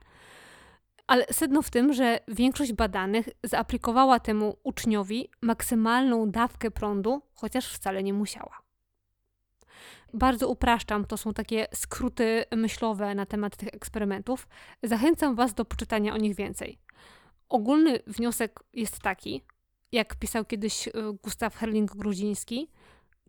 Ale 1.08 1.26
sedno 1.32 1.62
w 1.62 1.70
tym, 1.70 1.94
że 1.94 2.20
większość 2.28 2.74
badanych 2.74 3.30
zaaplikowała 3.44 4.20
temu 4.20 4.58
uczniowi 4.64 5.30
maksymalną 5.42 6.32
dawkę 6.32 6.72
prądu, 6.72 7.22
chociaż 7.34 7.74
wcale 7.74 8.04
nie 8.04 8.14
musiała 8.14 8.66
bardzo 10.16 10.50
upraszczam, 10.50 11.06
to 11.06 11.18
są 11.18 11.34
takie 11.34 11.68
skróty 11.74 12.46
myślowe 12.52 13.16
na 13.16 13.26
temat 13.26 13.58
tych 13.58 13.70
eksperymentów. 13.74 14.48
Zachęcam 14.84 15.36
Was 15.36 15.54
do 15.54 15.66
poczytania 15.66 16.14
o 16.14 16.18
nich 16.18 16.36
więcej. 16.36 16.80
Ogólny 17.50 18.00
wniosek 18.08 18.60
jest 18.74 19.00
taki, 19.00 19.42
jak 19.96 20.16
pisał 20.16 20.46
kiedyś 20.46 20.88
y, 20.88 20.92
Gustaw 21.24 21.58
Herling-Gruziński, 21.62 22.68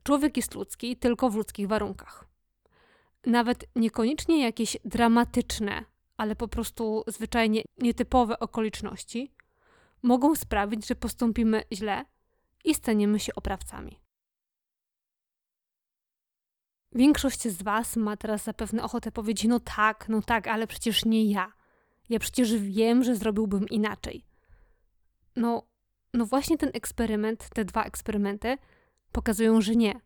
człowiek 0.03 0.37
jest 0.37 0.55
ludzki 0.55 0.97
tylko 0.97 1.31
w 1.31 1.35
ludzkich 1.35 1.69
warunkach. 1.69 2.25
Nawet 3.27 3.65
niekoniecznie 3.77 4.43
jakieś 4.43 4.77
dramatyczne, 4.85 5.85
ale 6.17 6.37
po 6.37 6.49
prostu 6.49 7.05
zwyczajnie 7.07 7.63
nietypowe 7.79 8.39
okoliczności 8.39 9.33
mogą 10.03 10.35
sprawić, 10.35 10.87
że 10.87 10.95
postąpimy 10.95 11.63
źle 11.73 12.05
i 12.65 12.75
staniemy 12.75 13.21
się 13.21 13.35
oprawcami. 13.35 14.01
Większość 16.93 17.49
z 17.49 17.63
Was 17.63 17.97
ma 17.97 18.17
teraz 18.17 18.45
zapewne 18.45 18.83
ochotę 18.83 19.13
powiedzieć: 19.13 19.45
No 19.49 19.61
tak, 19.61 20.09
no 20.09 20.23
tak, 20.23 20.47
ale 20.47 20.67
przecież 20.67 21.05
nie 21.05 21.25
ja. 21.25 21.53
Ja 22.09 22.19
przecież 22.19 22.57
wiem, 22.57 23.05
że 23.05 23.17
zrobiłbym 23.17 23.69
inaczej. 23.69 24.25
No, 25.37 25.63
no 26.17 26.27
właśnie 26.27 26.59
ten 26.59 26.71
eksperyment, 26.75 27.49
te 27.49 27.65
dwa 27.65 27.85
eksperymenty 27.85 28.59
pokazują, 29.13 29.61
że 29.61 29.77
nie. 29.77 30.01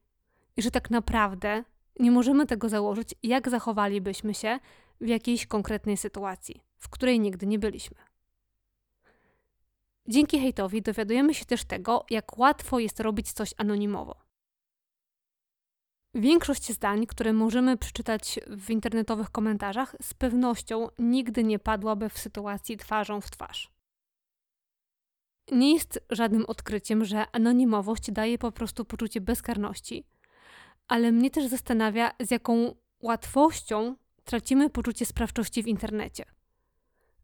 I 0.57 0.63
że 0.63 0.71
tak 0.71 0.91
naprawdę 0.91 1.65
nie 2.01 2.11
możemy 2.11 2.47
tego 2.47 2.69
założyć, 2.69 3.15
jak 3.23 3.51
zachowalibyśmy 3.51 4.35
się 4.35 4.59
w 5.01 5.09
jakiejś 5.09 5.47
konkretnej 5.47 5.97
sytuacji, 5.97 6.63
w 6.79 6.89
której 6.89 7.21
nigdy 7.21 7.47
nie 7.47 7.59
byliśmy. 7.59 7.97
Dzięki 10.09 10.41
hejtowi 10.41 10.83
dowiadujemy 10.83 11.35
się 11.35 11.45
też 11.45 11.65
tego, 11.65 12.05
jak 12.11 12.39
łatwo 12.39 12.79
jest 12.79 13.01
robić 13.01 13.33
coś 13.33 13.55
anonimowo. 13.57 14.31
Większość 16.15 16.73
zdań, 16.73 17.07
które 17.07 17.33
możemy 17.33 17.77
przeczytać 17.77 18.41
w 18.47 18.71
internetowych 18.71 19.31
komentarzach, 19.31 19.97
z 20.03 20.15
pewnością 20.15 20.89
nigdy 20.99 21.45
nie 21.45 21.59
padłaby 21.59 22.09
w 22.09 22.19
sytuacji 22.19 22.77
twarzą 22.77 23.21
w 23.21 23.31
twarz. 23.31 23.80
Nie 25.53 25.75
jest 25.75 26.01
żadnym 26.11 26.45
odkryciem, 26.47 27.05
że 27.05 27.25
anonimowość 27.33 28.11
daje 28.11 28.39
po 28.39 28.53
prostu 28.53 28.85
poczucie 28.85 29.21
bezkarności, 29.21 30.05
ale 30.89 31.13
mnie 31.13 31.31
też 31.31 31.47
zastanawia, 31.47 32.11
z 32.21 32.31
jaką 32.31 32.75
łatwością 33.03 33.97
tracimy 34.25 34.71
poczucie 34.71 35.07
sprawczości 35.07 35.63
w 35.63 35.67
internecie. 35.67 36.25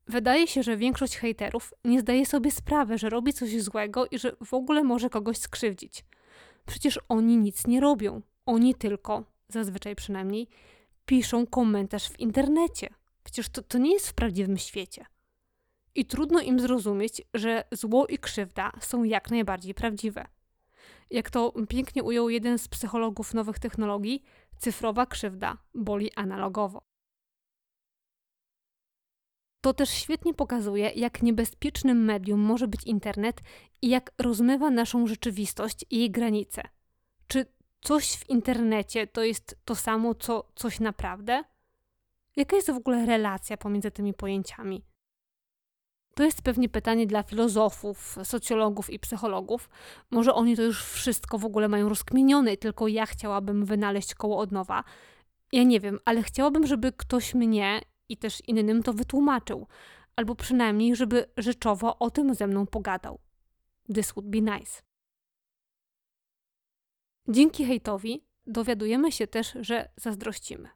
Wydaje 0.08 0.46
się, 0.46 0.62
że 0.62 0.76
większość 0.76 1.16
hejterów 1.16 1.74
nie 1.84 2.00
zdaje 2.00 2.26
sobie 2.26 2.50
sprawy, 2.50 2.98
że 2.98 3.10
robi 3.10 3.32
coś 3.32 3.62
złego 3.62 4.06
i 4.06 4.18
że 4.18 4.36
w 4.44 4.54
ogóle 4.54 4.84
może 4.84 5.10
kogoś 5.10 5.38
skrzywdzić. 5.38 6.04
Przecież 6.66 7.00
oni 7.08 7.36
nic 7.36 7.66
nie 7.66 7.80
robią. 7.80 8.22
Oni 8.46 8.74
tylko, 8.74 9.24
zazwyczaj 9.48 9.96
przynajmniej, 9.96 10.48
piszą 11.06 11.46
komentarz 11.46 12.08
w 12.08 12.20
internecie. 12.20 12.88
Przecież 13.24 13.48
to, 13.48 13.62
to 13.62 13.78
nie 13.78 13.92
jest 13.92 14.08
w 14.08 14.14
prawdziwym 14.14 14.58
świecie. 14.58 15.06
I 15.96 16.04
trudno 16.04 16.40
im 16.40 16.60
zrozumieć, 16.60 17.22
że 17.34 17.64
zło 17.72 18.06
i 18.06 18.18
krzywda 18.18 18.72
są 18.80 19.04
jak 19.04 19.30
najbardziej 19.30 19.74
prawdziwe. 19.74 20.26
Jak 21.10 21.30
to 21.30 21.52
pięknie 21.68 22.02
ujął 22.02 22.30
jeden 22.30 22.58
z 22.58 22.68
psychologów 22.68 23.34
nowych 23.34 23.58
technologii, 23.58 24.22
cyfrowa 24.58 25.06
krzywda 25.06 25.58
boli 25.74 26.10
analogowo. 26.14 26.82
To 29.60 29.74
też 29.74 29.90
świetnie 29.90 30.34
pokazuje, 30.34 30.90
jak 30.90 31.22
niebezpiecznym 31.22 32.04
medium 32.04 32.40
może 32.40 32.68
być 32.68 32.84
internet 32.84 33.40
i 33.82 33.88
jak 33.88 34.12
rozmywa 34.18 34.70
naszą 34.70 35.06
rzeczywistość 35.06 35.84
i 35.90 35.98
jej 35.98 36.10
granice. 36.10 36.62
Czy 37.26 37.46
coś 37.80 38.12
w 38.12 38.30
internecie 38.30 39.06
to 39.06 39.22
jest 39.22 39.58
to 39.64 39.74
samo, 39.74 40.14
co 40.14 40.48
coś 40.54 40.80
naprawdę? 40.80 41.44
Jaka 42.36 42.56
jest 42.56 42.70
w 42.70 42.76
ogóle 42.76 43.06
relacja 43.06 43.56
pomiędzy 43.56 43.90
tymi 43.90 44.14
pojęciami? 44.14 44.84
To 46.16 46.24
jest 46.24 46.42
pewnie 46.42 46.68
pytanie 46.68 47.06
dla 47.06 47.22
filozofów, 47.22 48.18
socjologów 48.24 48.90
i 48.90 48.98
psychologów. 48.98 49.68
Może 50.10 50.34
oni 50.34 50.56
to 50.56 50.62
już 50.62 50.84
wszystko 50.84 51.38
w 51.38 51.44
ogóle 51.44 51.68
mają 51.68 51.88
rozkminione, 51.88 52.56
tylko 52.56 52.88
ja 52.88 53.06
chciałabym 53.06 53.64
wynaleźć 53.64 54.14
koło 54.14 54.38
od 54.38 54.52
nowa. 54.52 54.84
Ja 55.52 55.62
nie 55.62 55.80
wiem, 55.80 55.98
ale 56.04 56.22
chciałabym, 56.22 56.66
żeby 56.66 56.92
ktoś 56.92 57.34
mnie 57.34 57.80
i 58.08 58.16
też 58.16 58.42
innym 58.46 58.82
to 58.82 58.92
wytłumaczył, 58.92 59.66
albo 60.16 60.34
przynajmniej, 60.34 60.96
żeby 60.96 61.30
rzeczowo 61.36 61.98
o 61.98 62.10
tym 62.10 62.34
ze 62.34 62.46
mną 62.46 62.66
pogadał. 62.66 63.20
This 63.94 64.12
would 64.12 64.30
be 64.30 64.40
nice. 64.40 64.82
Dzięki 67.28 67.64
hejtowi 67.64 68.24
dowiadujemy 68.46 69.12
się 69.12 69.26
też, 69.26 69.54
że 69.60 69.88
zazdrościmy. 69.96 70.68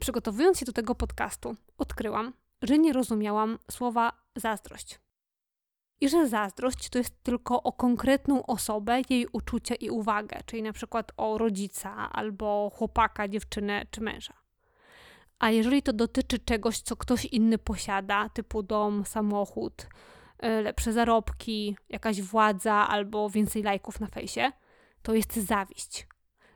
Przygotowując 0.00 0.58
się 0.58 0.66
do 0.66 0.72
tego 0.72 0.94
podcastu, 0.94 1.56
odkryłam, 1.78 2.32
że 2.62 2.78
nie 2.78 2.92
rozumiałam 2.92 3.58
słowa 3.70 4.12
zazdrość. 4.36 5.00
I 6.00 6.08
że 6.08 6.28
zazdrość 6.28 6.88
to 6.88 6.98
jest 6.98 7.22
tylko 7.22 7.62
o 7.62 7.72
konkretną 7.72 8.46
osobę, 8.46 9.02
jej 9.10 9.26
uczucia 9.32 9.74
i 9.74 9.90
uwagę, 9.90 10.40
czyli 10.46 10.62
na 10.62 10.72
przykład 10.72 11.12
o 11.16 11.38
rodzica 11.38 12.12
albo 12.12 12.70
chłopaka, 12.74 13.28
dziewczynę 13.28 13.86
czy 13.90 14.00
męża. 14.00 14.34
A 15.38 15.50
jeżeli 15.50 15.82
to 15.82 15.92
dotyczy 15.92 16.38
czegoś, 16.38 16.78
co 16.78 16.96
ktoś 16.96 17.24
inny 17.24 17.58
posiada, 17.58 18.28
typu 18.28 18.62
dom, 18.62 19.04
samochód, 19.06 19.86
e, 20.38 20.62
lepsze 20.62 20.92
zarobki, 20.92 21.76
jakaś 21.88 22.22
władza 22.22 22.74
albo 22.74 23.30
więcej 23.30 23.62
lajków 23.62 24.00
na 24.00 24.06
fejsie, 24.06 24.52
to 25.02 25.14
jest 25.14 25.34
zawiść. 25.36 26.06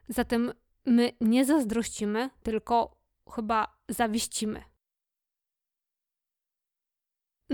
Zatem 0.09 0.53
my 0.87 1.13
nie 1.21 1.45
zazdrościmy, 1.45 2.31
tylko 2.43 2.97
chyba 3.35 3.77
zawiścimy. 3.89 4.74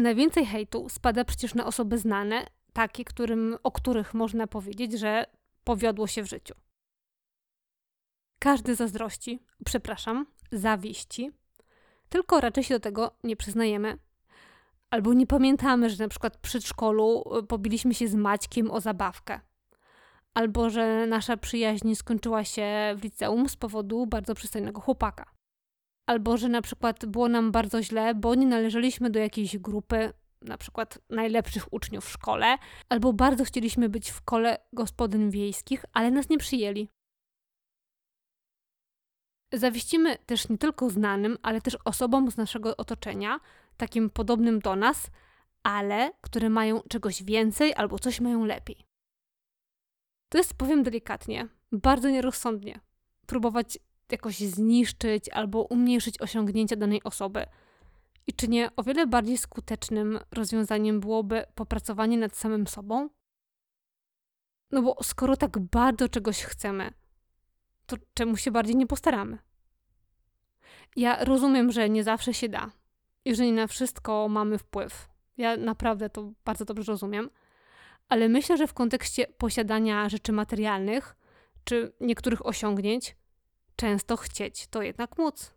Najwięcej 0.00 0.46
hejtu 0.46 0.88
spada 0.88 1.24
przecież 1.24 1.54
na 1.54 1.66
osoby 1.66 1.98
znane, 1.98 2.46
takie, 2.72 3.04
którym, 3.04 3.56
o 3.62 3.72
których 3.72 4.14
można 4.14 4.46
powiedzieć, 4.46 4.92
że 4.92 5.26
powiodło 5.64 6.06
się 6.06 6.22
w 6.22 6.28
życiu. 6.28 6.54
Każdy 8.38 8.74
zazdrości, 8.74 9.40
przepraszam, 9.64 10.26
zawiści, 10.52 11.30
tylko 12.08 12.40
raczej 12.40 12.64
się 12.64 12.74
do 12.74 12.80
tego 12.80 13.16
nie 13.24 13.36
przyznajemy. 13.36 13.98
Albo 14.90 15.14
nie 15.14 15.26
pamiętamy, 15.26 15.90
że 15.90 16.04
na 16.04 16.08
przykład 16.08 16.36
w 16.36 16.40
przedszkolu 16.40 17.24
y, 17.38 17.42
pobiliśmy 17.42 17.94
się 17.94 18.08
z 18.08 18.14
Maćkiem 18.14 18.70
o 18.70 18.80
zabawkę. 18.80 19.40
Albo 20.34 20.70
że 20.70 21.06
nasza 21.06 21.36
przyjaźń 21.36 21.94
skończyła 21.94 22.44
się 22.44 22.94
w 22.96 23.02
liceum 23.02 23.48
z 23.48 23.56
powodu 23.56 24.06
bardzo 24.06 24.34
przystojnego 24.34 24.80
chłopaka 24.80 25.39
albo 26.10 26.36
że 26.36 26.48
na 26.48 26.62
przykład 26.62 27.06
było 27.06 27.28
nam 27.28 27.52
bardzo 27.52 27.82
źle, 27.82 28.14
bo 28.14 28.34
nie 28.34 28.46
należeliśmy 28.46 29.10
do 29.10 29.18
jakiejś 29.18 29.58
grupy, 29.58 30.12
na 30.42 30.58
przykład 30.58 30.98
najlepszych 31.10 31.72
uczniów 31.72 32.04
w 32.04 32.12
szkole, 32.12 32.56
albo 32.88 33.12
bardzo 33.12 33.44
chcieliśmy 33.44 33.88
być 33.88 34.10
w 34.10 34.22
kole 34.22 34.58
gospodyń 34.72 35.30
wiejskich, 35.30 35.84
ale 35.92 36.10
nas 36.10 36.28
nie 36.28 36.38
przyjęli. 36.38 36.88
Zawieścimy 39.52 40.18
też 40.26 40.48
nie 40.48 40.58
tylko 40.58 40.90
znanym, 40.90 41.38
ale 41.42 41.60
też 41.60 41.78
osobom 41.84 42.30
z 42.30 42.36
naszego 42.36 42.76
otoczenia, 42.76 43.40
takim 43.76 44.10
podobnym 44.10 44.58
do 44.58 44.76
nas, 44.76 45.10
ale 45.62 46.12
które 46.20 46.50
mają 46.50 46.80
czegoś 46.80 47.22
więcej 47.22 47.74
albo 47.74 47.98
coś 47.98 48.20
mają 48.20 48.44
lepiej. 48.44 48.86
To 50.28 50.38
jest, 50.38 50.54
powiem 50.54 50.82
delikatnie, 50.82 51.48
bardzo 51.72 52.10
nierozsądnie 52.10 52.80
próbować 53.26 53.78
jakoś 54.12 54.38
zniszczyć 54.38 55.28
albo 55.28 55.62
umniejszyć 55.62 56.20
osiągnięcia 56.20 56.76
danej 56.76 57.02
osoby. 57.02 57.46
I 58.26 58.32
czy 58.32 58.48
nie 58.48 58.70
o 58.76 58.82
wiele 58.82 59.06
bardziej 59.06 59.38
skutecznym 59.38 60.18
rozwiązaniem 60.32 61.00
byłoby 61.00 61.44
popracowanie 61.54 62.18
nad 62.18 62.36
samym 62.36 62.66
sobą? 62.66 63.08
No 64.70 64.82
bo 64.82 64.96
skoro 65.02 65.36
tak 65.36 65.58
bardzo 65.58 66.08
czegoś 66.08 66.42
chcemy, 66.42 66.92
to 67.86 67.96
czemu 68.14 68.36
się 68.36 68.50
bardziej 68.50 68.76
nie 68.76 68.86
postaramy? 68.86 69.38
Ja 70.96 71.24
rozumiem, 71.24 71.72
że 71.72 71.90
nie 71.90 72.04
zawsze 72.04 72.34
się 72.34 72.48
da 72.48 72.70
i 73.24 73.34
że 73.34 73.46
nie 73.46 73.52
na 73.52 73.66
wszystko 73.66 74.28
mamy 74.28 74.58
wpływ. 74.58 75.08
Ja 75.36 75.56
naprawdę 75.56 76.10
to 76.10 76.32
bardzo 76.44 76.64
dobrze 76.64 76.92
rozumiem, 76.92 77.30
ale 78.08 78.28
myślę, 78.28 78.56
że 78.56 78.66
w 78.66 78.74
kontekście 78.74 79.26
posiadania 79.26 80.08
rzeczy 80.08 80.32
materialnych 80.32 81.16
czy 81.64 81.92
niektórych 82.00 82.46
osiągnięć, 82.46 83.16
często 83.80 84.16
chcieć, 84.16 84.66
to 84.66 84.82
jednak 84.82 85.18
móc. 85.18 85.54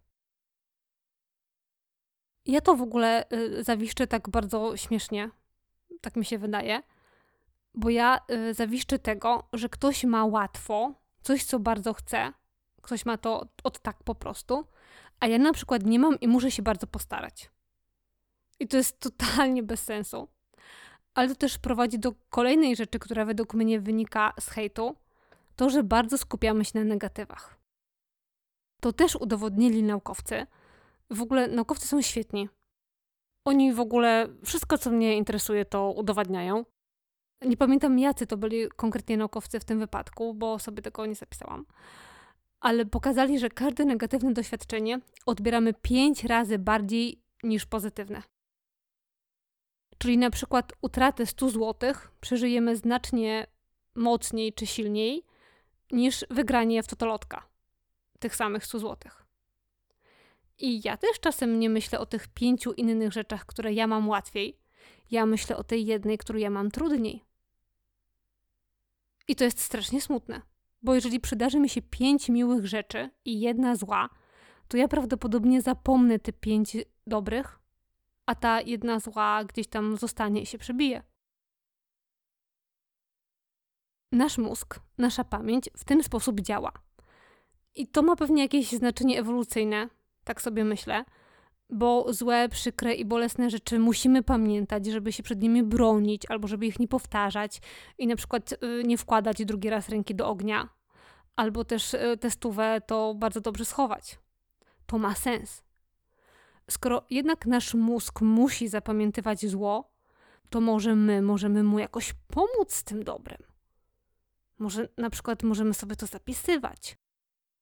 Ja 2.46 2.62
to 2.62 2.76
w 2.76 2.82
ogóle 2.82 3.26
y, 3.34 3.64
zawiszczę 3.64 4.08
tak 4.08 4.30
bardzo 4.30 4.78
śmiesznie, 4.78 5.30
tak 6.02 6.16
mi 6.16 6.26
się 6.26 6.38
wydaje, 6.38 6.84
bo 7.74 7.90
ja 7.90 8.20
y, 8.32 8.54
zawiszczę 8.54 9.00
tego, 9.00 9.48
że 9.54 9.70
ktoś 9.70 10.04
ma 10.04 10.26
łatwo, 10.26 10.94
coś 11.22 11.44
co 11.44 11.60
bardzo 11.60 11.94
chce, 11.94 12.34
ktoś 12.82 13.06
ma 13.06 13.18
to 13.18 13.48
od 13.64 13.80
tak 13.80 14.04
po 14.04 14.16
prostu, 14.16 14.68
a 15.20 15.28
ja 15.28 15.38
na 15.38 15.54
przykład 15.54 15.86
nie 15.86 16.00
mam 16.00 16.20
i 16.20 16.28
muszę 16.28 16.52
się 16.52 16.62
bardzo 16.62 16.88
postarać. 16.88 17.52
I 18.60 18.68
to 18.68 18.78
jest 18.78 19.00
totalnie 19.00 19.64
bez 19.64 19.84
sensu. 19.84 20.28
Ale 21.14 21.28
to 21.30 21.36
też 21.36 21.58
prowadzi 21.58 22.00
do 22.00 22.14
kolejnej 22.30 22.76
rzeczy, 22.76 23.00
która 23.00 23.26
według 23.26 23.54
mnie 23.54 23.80
wynika 23.80 24.34
z 24.40 24.50
hejtu, 24.50 24.96
to, 25.56 25.70
że 25.70 25.84
bardzo 25.84 26.18
skupiamy 26.18 26.66
się 26.66 26.80
na 26.80 26.86
negatywach. 26.86 27.63
To 28.84 28.94
też 28.94 29.16
udowodnili 29.16 29.84
naukowcy. 29.84 30.48
W 31.10 31.22
ogóle 31.22 31.48
naukowcy 31.48 31.88
są 31.88 32.02
świetni. 32.02 32.50
Oni 33.46 33.74
w 33.74 33.80
ogóle 33.80 34.28
wszystko, 34.46 34.78
co 34.78 34.92
mnie 34.92 35.18
interesuje, 35.18 35.66
to 35.66 35.92
udowadniają. 35.92 36.66
Nie 37.46 37.58
pamiętam, 37.58 38.00
jacy 38.00 38.28
to 38.28 38.38
byli 38.38 38.70
konkretnie 38.76 39.18
naukowcy 39.18 39.60
w 39.60 39.66
tym 39.66 39.80
wypadku, 39.80 40.34
bo 40.34 40.60
sobie 40.60 40.82
tego 40.82 41.06
nie 41.06 41.16
zapisałam. 41.16 41.66
Ale 42.60 42.86
pokazali, 42.86 43.40
że 43.40 43.50
każde 43.50 43.86
negatywne 43.86 44.34
doświadczenie 44.34 45.00
odbieramy 45.26 45.74
pięć 45.74 46.24
razy 46.24 46.60
bardziej 46.60 47.22
niż 47.44 47.66
pozytywne. 47.66 48.24
Czyli 49.98 50.18
na 50.18 50.30
przykład 50.30 50.74
utratę 50.82 51.26
100 51.26 51.50
zł 51.50 51.94
przeżyjemy 52.22 52.76
znacznie 52.76 53.48
mocniej 53.96 54.54
czy 54.54 54.66
silniej 54.66 55.26
niż 55.92 56.26
wygranie 56.30 56.84
w 56.84 56.88
totolotka 56.88 57.53
tych 58.24 58.36
samych 58.36 58.66
100 58.66 58.80
złotych. 58.80 59.26
I 60.60 60.82
ja 60.84 60.98
też 60.98 61.20
czasem 61.20 61.60
nie 61.60 61.70
myślę 61.70 62.00
o 62.00 62.06
tych 62.06 62.28
pięciu 62.28 62.74
innych 62.74 63.14
rzeczach, 63.14 63.46
które 63.46 63.74
ja 63.74 63.88
mam 63.88 64.10
łatwiej. 64.10 64.60
Ja 65.12 65.26
myślę 65.26 65.58
o 65.58 65.64
tej 65.64 65.86
jednej, 65.86 66.18
którą 66.18 66.40
ja 66.40 66.50
mam 66.50 66.72
trudniej. 66.72 67.26
I 69.28 69.36
to 69.36 69.44
jest 69.44 69.60
strasznie 69.60 70.02
smutne, 70.02 70.42
bo 70.82 70.96
jeżeli 70.96 71.20
przydarzy 71.20 71.60
mi 71.60 71.70
się 71.70 71.82
pięć 71.82 72.30
miłych 72.30 72.68
rzeczy 72.68 73.10
i 73.26 73.40
jedna 73.40 73.76
zła, 73.76 74.10
to 74.68 74.78
ja 74.78 74.88
prawdopodobnie 74.88 75.62
zapomnę 75.62 76.20
te 76.20 76.34
pięć 76.34 76.78
dobrych, 77.08 77.60
a 78.26 78.36
ta 78.36 78.62
jedna 78.62 79.00
zła 79.00 79.44
gdzieś 79.44 79.68
tam 79.68 79.98
zostanie 79.98 80.42
i 80.42 80.46
się 80.46 80.58
przebije. 80.58 81.04
Nasz 84.12 84.38
mózg, 84.38 84.80
nasza 84.98 85.24
pamięć 85.24 85.70
w 85.78 85.84
ten 85.86 86.04
sposób 86.04 86.42
działa. 86.42 86.72
I 87.76 87.88
to 87.88 88.02
ma 88.02 88.16
pewnie 88.16 88.44
jakieś 88.44 88.72
znaczenie 88.72 89.20
ewolucyjne, 89.20 89.90
tak 90.24 90.42
sobie 90.42 90.64
myślę, 90.64 91.06
bo 91.70 92.14
złe, 92.14 92.50
przykre 92.50 92.94
i 92.94 93.06
bolesne 93.06 93.50
rzeczy 93.50 93.80
musimy 93.80 94.24
pamiętać, 94.24 94.86
żeby 94.86 95.12
się 95.12 95.24
przed 95.24 95.42
nimi 95.42 95.64
bronić 95.64 96.26
albo 96.30 96.48
żeby 96.48 96.66
ich 96.66 96.80
nie 96.80 96.88
powtarzać 96.88 97.62
i 97.98 98.08
na 98.08 98.16
przykład 98.16 98.52
y, 98.52 98.84
nie 98.84 98.98
wkładać 98.98 99.46
drugi 99.46 99.70
raz 99.70 99.90
ręki 99.90 100.16
do 100.16 100.28
ognia, 100.28 100.70
albo 101.36 101.66
też 101.66 101.94
y, 101.94 102.18
testówę 102.20 102.82
to 102.88 103.14
bardzo 103.16 103.42
dobrze 103.42 103.66
schować. 103.66 104.20
To 104.86 104.98
ma 104.98 105.16
sens. 105.16 105.64
Skoro 106.70 107.06
jednak 107.10 107.46
nasz 107.46 107.74
mózg 107.74 108.22
musi 108.22 108.68
zapamiętywać 108.68 109.46
zło, 109.46 109.94
to 110.50 110.62
może 110.62 110.96
my 110.96 111.22
możemy 111.22 111.64
mu 111.64 111.80
jakoś 111.80 112.14
pomóc 112.28 112.74
z 112.74 112.84
tym 112.84 113.04
dobrem. 113.04 113.44
Może 114.60 114.90
na 114.98 115.10
przykład 115.10 115.44
możemy 115.44 115.74
sobie 115.74 115.96
to 115.96 116.06
zapisywać, 116.06 116.98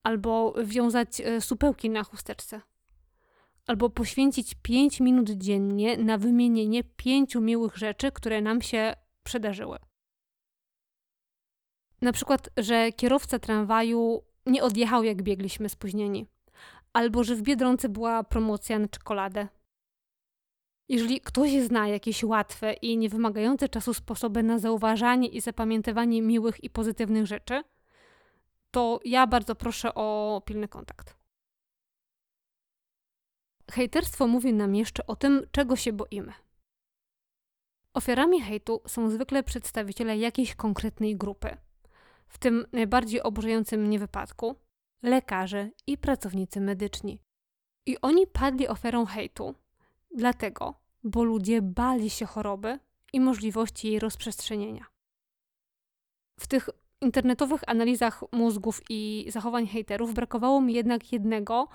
albo 0.04 0.54
wiązać 0.64 1.22
e, 1.22 1.42
supełki 1.42 1.90
na 1.90 2.04
chusteczce, 2.04 2.62
albo 3.68 3.90
poświęcić 3.90 4.56
5 4.62 5.00
minut 5.00 5.30
dziennie 5.30 5.98
na 5.98 6.18
wymienienie 6.18 6.84
pięciu 6.84 7.42
miłych 7.42 7.78
rzeczy, 7.78 8.12
które 8.12 8.42
nam 8.42 8.62
się 8.62 8.94
przydarzyły. 9.24 9.78
Na 12.02 12.12
przykład, 12.12 12.50
że 12.58 12.92
kierowca 12.92 13.40
tramwaju 13.40 14.24
nie 14.46 14.64
odjechał, 14.64 15.04
jak 15.04 15.22
biegliśmy 15.24 15.70
spóźnieni, 15.70 16.26
albo 16.94 17.24
że 17.24 17.36
w 17.36 17.42
biedronce 17.42 17.90
była 17.90 18.24
promocja 18.24 18.80
na 18.80 18.88
czekoladę. 18.88 19.48
Jeżeli 20.90 21.22
ktoś 21.22 21.52
zna 21.52 21.88
jakieś 21.88 22.24
łatwe 22.24 22.74
i 22.74 22.98
niewymagające 22.98 23.70
czasu 23.70 23.94
sposoby 23.94 24.44
na 24.44 24.60
zauważanie 24.60 25.28
i 25.28 25.42
zapamiętywanie 25.42 26.22
miłych 26.22 26.64
i 26.64 26.70
pozytywnych 26.70 27.26
rzeczy, 27.26 27.64
to 28.72 29.00
ja 29.06 29.28
bardzo 29.28 29.56
proszę 29.56 29.96
o 29.96 30.42
pilny 30.46 30.68
kontakt. 30.68 31.18
Hejterstwo 33.72 34.28
mówi 34.28 34.54
nam 34.54 34.76
jeszcze 34.76 35.08
o 35.08 35.16
tym, 35.16 35.48
czego 35.52 35.76
się 35.76 35.94
boimy. 35.94 36.34
Ofiarami 37.94 38.42
hejtu 38.42 38.82
są 38.88 39.10
zwykle 39.10 39.44
przedstawiciele 39.44 40.18
jakiejś 40.18 40.56
konkretnej 40.56 41.18
grupy. 41.18 41.58
W 42.28 42.38
tym 42.38 42.66
najbardziej 42.72 43.22
oburzającym 43.22 43.82
mnie 43.82 44.00
wypadku 44.00 44.56
lekarze 45.04 45.70
i 45.88 45.98
pracownicy 45.98 46.62
medyczni. 46.62 47.22
I 47.86 48.02
oni 48.02 48.28
padli 48.28 48.68
ofiarą 48.68 49.06
hejtu, 49.06 49.56
dlatego, 50.16 50.80
bo 51.04 51.24
ludzie 51.24 51.62
bali 51.62 52.10
się 52.10 52.26
choroby 52.26 52.80
i 53.14 53.20
możliwości 53.20 53.88
jej 53.88 54.00
rozprzestrzenienia. 54.00 54.86
W 56.40 56.48
tych 56.48 56.70
internetowych 57.02 57.62
analizach 57.68 58.24
mózgów 58.32 58.82
i 58.90 59.26
zachowań 59.30 59.68
hejterów 59.68 60.14
brakowało 60.14 60.62
mi 60.62 60.74
jednak 60.74 61.12
jednego 61.14 61.68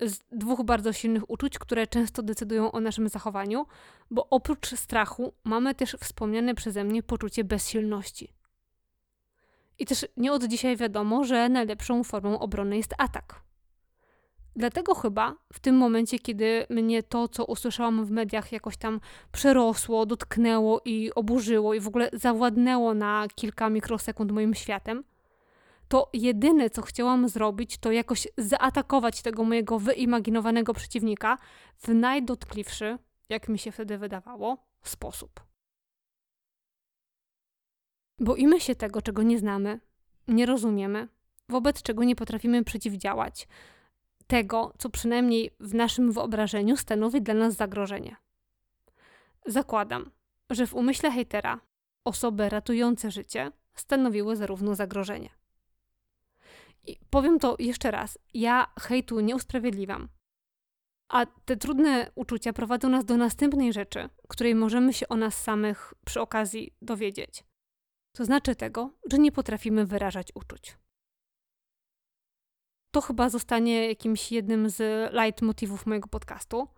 z 0.00 0.20
dwóch 0.32 0.64
bardzo 0.64 0.92
silnych 0.92 1.30
uczuć, 1.30 1.58
które 1.58 1.86
często 1.86 2.22
decydują 2.22 2.72
o 2.72 2.80
naszym 2.80 3.08
zachowaniu, 3.08 3.66
bo 4.10 4.28
oprócz 4.30 4.74
strachu 4.74 5.34
mamy 5.44 5.74
też 5.74 5.96
wspomniane 6.00 6.54
przeze 6.54 6.84
mnie 6.84 7.02
poczucie 7.02 7.44
bezsilności. 7.44 8.32
I 9.78 9.86
też 9.86 10.06
nie 10.16 10.32
od 10.32 10.44
dzisiaj 10.44 10.76
wiadomo, 10.76 11.24
że 11.24 11.48
najlepszą 11.48 12.04
formą 12.04 12.38
obrony 12.38 12.76
jest 12.76 12.94
atak. 12.98 13.42
Dlatego 14.56 14.94
chyba 14.94 15.34
w 15.52 15.60
tym 15.60 15.76
momencie, 15.76 16.18
kiedy 16.18 16.66
mnie 16.70 17.02
to, 17.02 17.28
co 17.28 17.44
usłyszałam 17.44 18.04
w 18.04 18.10
mediach, 18.10 18.52
jakoś 18.52 18.76
tam 18.76 19.00
przerosło, 19.32 20.06
dotknęło 20.06 20.80
i 20.84 21.14
oburzyło 21.14 21.74
i 21.74 21.80
w 21.80 21.88
ogóle 21.88 22.10
zawładnęło 22.12 22.94
na 22.94 23.26
kilka 23.34 23.70
mikrosekund 23.70 24.32
moim 24.32 24.54
światem, 24.54 25.04
to 25.88 26.10
jedyne, 26.12 26.70
co 26.70 26.82
chciałam 26.82 27.28
zrobić, 27.28 27.78
to 27.78 27.92
jakoś 27.92 28.28
zaatakować 28.38 29.22
tego 29.22 29.44
mojego 29.44 29.78
wyimaginowanego 29.78 30.74
przeciwnika 30.74 31.38
w 31.78 31.88
najdotkliwszy, 31.88 32.98
jak 33.28 33.48
mi 33.48 33.58
się 33.58 33.72
wtedy 33.72 33.98
wydawało, 33.98 34.56
sposób. 34.82 35.40
Boimy 38.18 38.60
się 38.60 38.74
tego, 38.74 39.02
czego 39.02 39.22
nie 39.22 39.38
znamy, 39.38 39.80
nie 40.28 40.46
rozumiemy, 40.46 41.08
wobec 41.48 41.82
czego 41.82 42.04
nie 42.04 42.16
potrafimy 42.16 42.64
przeciwdziałać, 42.64 43.48
tego, 44.32 44.72
co 44.78 44.90
przynajmniej 44.90 45.50
w 45.60 45.74
naszym 45.74 46.12
wyobrażeniu 46.12 46.76
stanowi 46.76 47.22
dla 47.22 47.34
nas 47.34 47.54
zagrożenie. 47.54 48.16
Zakładam, 49.46 50.10
że 50.50 50.66
w 50.66 50.74
umyśle 50.74 51.10
hejtera 51.10 51.60
osoby 52.04 52.48
ratujące 52.48 53.10
życie 53.10 53.52
stanowiły 53.74 54.36
zarówno 54.36 54.74
zagrożenie. 54.74 55.30
I 56.86 56.96
powiem 57.10 57.38
to 57.38 57.56
jeszcze 57.58 57.90
raz, 57.90 58.18
ja 58.34 58.66
hejtu 58.80 59.20
nie 59.20 59.36
usprawiedliwiam. 59.36 60.08
A 61.08 61.26
te 61.26 61.56
trudne 61.56 62.10
uczucia 62.14 62.52
prowadzą 62.52 62.88
nas 62.88 63.04
do 63.04 63.16
następnej 63.16 63.72
rzeczy, 63.72 64.08
której 64.28 64.54
możemy 64.54 64.92
się 64.92 65.08
o 65.08 65.16
nas 65.16 65.42
samych 65.42 65.94
przy 66.04 66.20
okazji 66.20 66.74
dowiedzieć. 66.82 67.44
To 68.12 68.24
znaczy 68.24 68.56
tego, 68.56 68.90
że 69.10 69.18
nie 69.18 69.32
potrafimy 69.32 69.86
wyrażać 69.86 70.28
uczuć 70.34 70.81
to 72.92 73.00
chyba 73.00 73.28
zostanie 73.28 73.88
jakimś 73.88 74.32
jednym 74.32 74.70
z 74.70 75.12
leitmotivów 75.12 75.86
mojego 75.86 76.08
podcastu, 76.08 76.68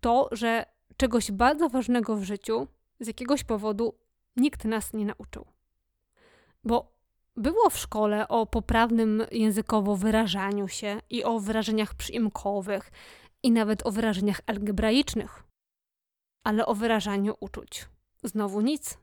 to, 0.00 0.28
że 0.32 0.64
czegoś 0.96 1.32
bardzo 1.32 1.68
ważnego 1.68 2.16
w 2.16 2.22
życiu 2.22 2.66
z 3.00 3.06
jakiegoś 3.06 3.44
powodu 3.44 3.94
nikt 4.36 4.64
nas 4.64 4.92
nie 4.92 5.04
nauczył. 5.04 5.46
Bo 6.64 6.92
było 7.36 7.70
w 7.70 7.78
szkole 7.78 8.28
o 8.28 8.46
poprawnym 8.46 9.22
językowo 9.32 9.96
wyrażaniu 9.96 10.68
się 10.68 11.00
i 11.10 11.24
o 11.24 11.40
wyrażeniach 11.40 11.94
przyimkowych 11.94 12.90
i 13.42 13.50
nawet 13.50 13.86
o 13.86 13.90
wyrażeniach 13.90 14.40
algebraicznych, 14.46 15.42
ale 16.44 16.66
o 16.66 16.74
wyrażaniu 16.74 17.34
uczuć 17.40 17.88
znowu 18.22 18.60
nic. 18.60 18.98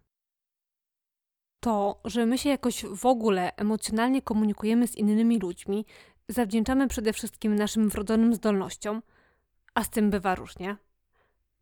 To, 1.60 2.02
że 2.06 2.26
my 2.26 2.38
się 2.38 2.50
jakoś 2.50 2.86
w 2.86 3.06
ogóle 3.06 3.56
emocjonalnie 3.56 4.22
komunikujemy 4.22 4.88
z 4.88 4.96
innymi 4.96 5.40
ludźmi, 5.40 5.86
zawdzięczamy 6.28 6.88
przede 6.88 7.14
wszystkim 7.14 7.56
naszym 7.56 7.90
wrodzonym 7.90 8.34
zdolnościom, 8.34 9.02
a 9.74 9.84
z 9.84 9.90
tym 9.90 10.10
bywa 10.10 10.36
różnie. 10.36 10.78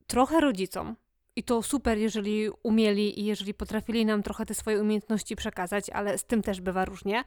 Trochę 0.08 0.42
rodzicom, 0.42 0.96
i 1.36 1.44
to 1.44 1.64
super, 1.64 1.98
jeżeli 1.98 2.50
umieli 2.64 3.20
i 3.20 3.26
jeżeli 3.26 3.54
potrafili 3.54 4.06
nam 4.06 4.24
trochę 4.24 4.46
te 4.46 4.54
swoje 4.54 4.82
umiejętności 4.82 5.36
przekazać, 5.36 5.90
ale 5.90 6.18
z 6.18 6.26
tym 6.26 6.42
też 6.42 6.62
bywa 6.62 6.86
różnie. 6.86 7.24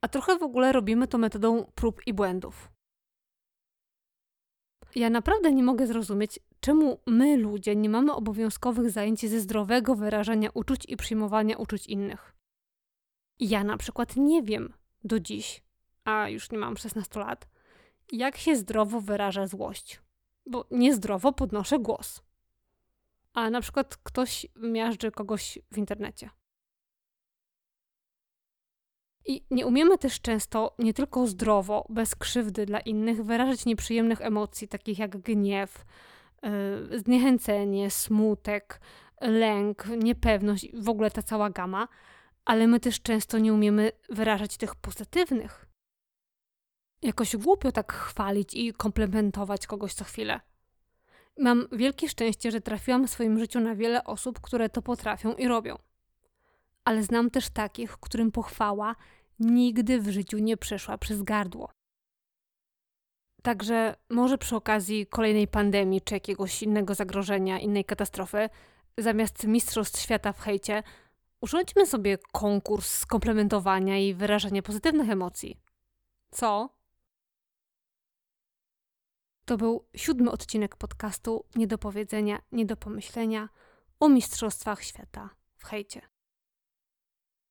A 0.00 0.08
trochę 0.08 0.38
w 0.38 0.42
ogóle 0.42 0.72
robimy 0.72 1.06
to 1.06 1.18
metodą 1.18 1.72
prób 1.74 2.06
i 2.06 2.14
błędów. 2.14 2.70
Ja 4.94 5.10
naprawdę 5.10 5.52
nie 5.52 5.62
mogę 5.62 5.86
zrozumieć, 5.86 6.38
czemu 6.60 7.00
my, 7.06 7.36
ludzie, 7.36 7.76
nie 7.76 7.88
mamy 7.88 8.14
obowiązkowych 8.14 8.90
zajęć 8.90 9.28
ze 9.28 9.40
zdrowego 9.40 9.96
wyrażania 9.96 10.50
uczuć 10.54 10.84
i 10.88 10.96
przyjmowania 10.96 11.56
uczuć 11.56 11.86
innych. 11.86 12.34
Ja 13.40 13.64
na 13.64 13.76
przykład 13.76 14.16
nie 14.16 14.42
wiem 14.42 14.72
do 15.04 15.20
dziś, 15.20 15.62
a 16.04 16.28
już 16.28 16.50
nie 16.50 16.58
mam 16.58 16.76
16 16.76 17.20
lat, 17.20 17.48
jak 18.12 18.36
się 18.36 18.56
zdrowo 18.56 19.00
wyraża 19.00 19.46
złość. 19.46 20.00
Bo 20.46 20.66
niezdrowo 20.70 21.32
podnoszę 21.32 21.78
głos. 21.78 22.22
A 23.32 23.50
na 23.50 23.60
przykład 23.60 23.96
ktoś 23.96 24.46
miażdży 24.56 25.10
kogoś 25.10 25.58
w 25.72 25.78
internecie. 25.78 26.30
I 29.26 29.44
nie 29.50 29.66
umiemy 29.66 29.98
też 29.98 30.20
często 30.20 30.74
nie 30.78 30.94
tylko 30.94 31.26
zdrowo, 31.26 31.86
bez 31.88 32.14
krzywdy 32.14 32.66
dla 32.66 32.80
innych, 32.80 33.24
wyrażać 33.24 33.66
nieprzyjemnych 33.66 34.20
emocji, 34.20 34.68
takich 34.68 34.98
jak 34.98 35.16
gniew, 35.16 35.84
yy, 36.42 36.98
zniechęcenie, 36.98 37.90
smutek, 37.90 38.80
lęk, 39.20 39.86
niepewność, 39.86 40.68
w 40.74 40.88
ogóle 40.88 41.10
ta 41.10 41.22
cała 41.22 41.50
gama, 41.50 41.88
ale 42.44 42.66
my 42.66 42.80
też 42.80 43.02
często 43.02 43.38
nie 43.38 43.52
umiemy 43.52 43.92
wyrażać 44.08 44.56
tych 44.56 44.74
pozytywnych, 44.74 45.69
jakoś 47.02 47.36
głupio 47.36 47.72
tak 47.72 47.92
chwalić 47.92 48.54
i 48.54 48.72
komplementować 48.72 49.66
kogoś 49.66 49.94
co 49.94 50.04
chwilę. 50.04 50.40
Mam 51.38 51.68
wielkie 51.72 52.08
szczęście, 52.08 52.50
że 52.50 52.60
trafiłam 52.60 53.06
w 53.06 53.10
swoim 53.10 53.38
życiu 53.38 53.60
na 53.60 53.74
wiele 53.74 54.04
osób, 54.04 54.40
które 54.40 54.68
to 54.68 54.82
potrafią 54.82 55.34
i 55.34 55.48
robią. 55.48 55.78
Ale 56.84 57.02
znam 57.02 57.30
też 57.30 57.50
takich, 57.50 57.96
którym 57.96 58.32
pochwała 58.32 58.96
nigdy 59.38 60.00
w 60.00 60.08
życiu 60.08 60.38
nie 60.38 60.56
przeszła 60.56 60.98
przez 60.98 61.22
gardło. 61.22 61.70
Także 63.42 63.96
może 64.10 64.38
przy 64.38 64.56
okazji 64.56 65.06
kolejnej 65.06 65.48
pandemii 65.48 66.00
czy 66.00 66.14
jakiegoś 66.14 66.62
innego 66.62 66.94
zagrożenia, 66.94 67.58
innej 67.58 67.84
katastrofy, 67.84 68.48
zamiast 68.98 69.46
Mistrzostw 69.46 70.00
Świata 70.00 70.32
w 70.32 70.40
hejcie, 70.40 70.82
urządźmy 71.40 71.86
sobie 71.86 72.18
konkurs 72.32 73.06
komplementowania 73.06 73.98
i 73.98 74.14
wyrażania 74.14 74.62
pozytywnych 74.62 75.10
emocji. 75.10 75.56
Co? 76.30 76.79
To 79.50 79.56
był 79.56 79.84
siódmy 79.96 80.30
odcinek 80.30 80.76
podcastu 80.76 81.44
Nie 81.56 81.66
do 81.66 81.78
powiedzenia, 81.78 82.42
nie 82.52 82.66
do 82.66 82.76
pomyślenia 82.76 83.48
o 84.00 84.08
Mistrzostwach 84.08 84.84
Świata 84.84 85.30
w 85.56 85.64
hejcie. 85.64 86.09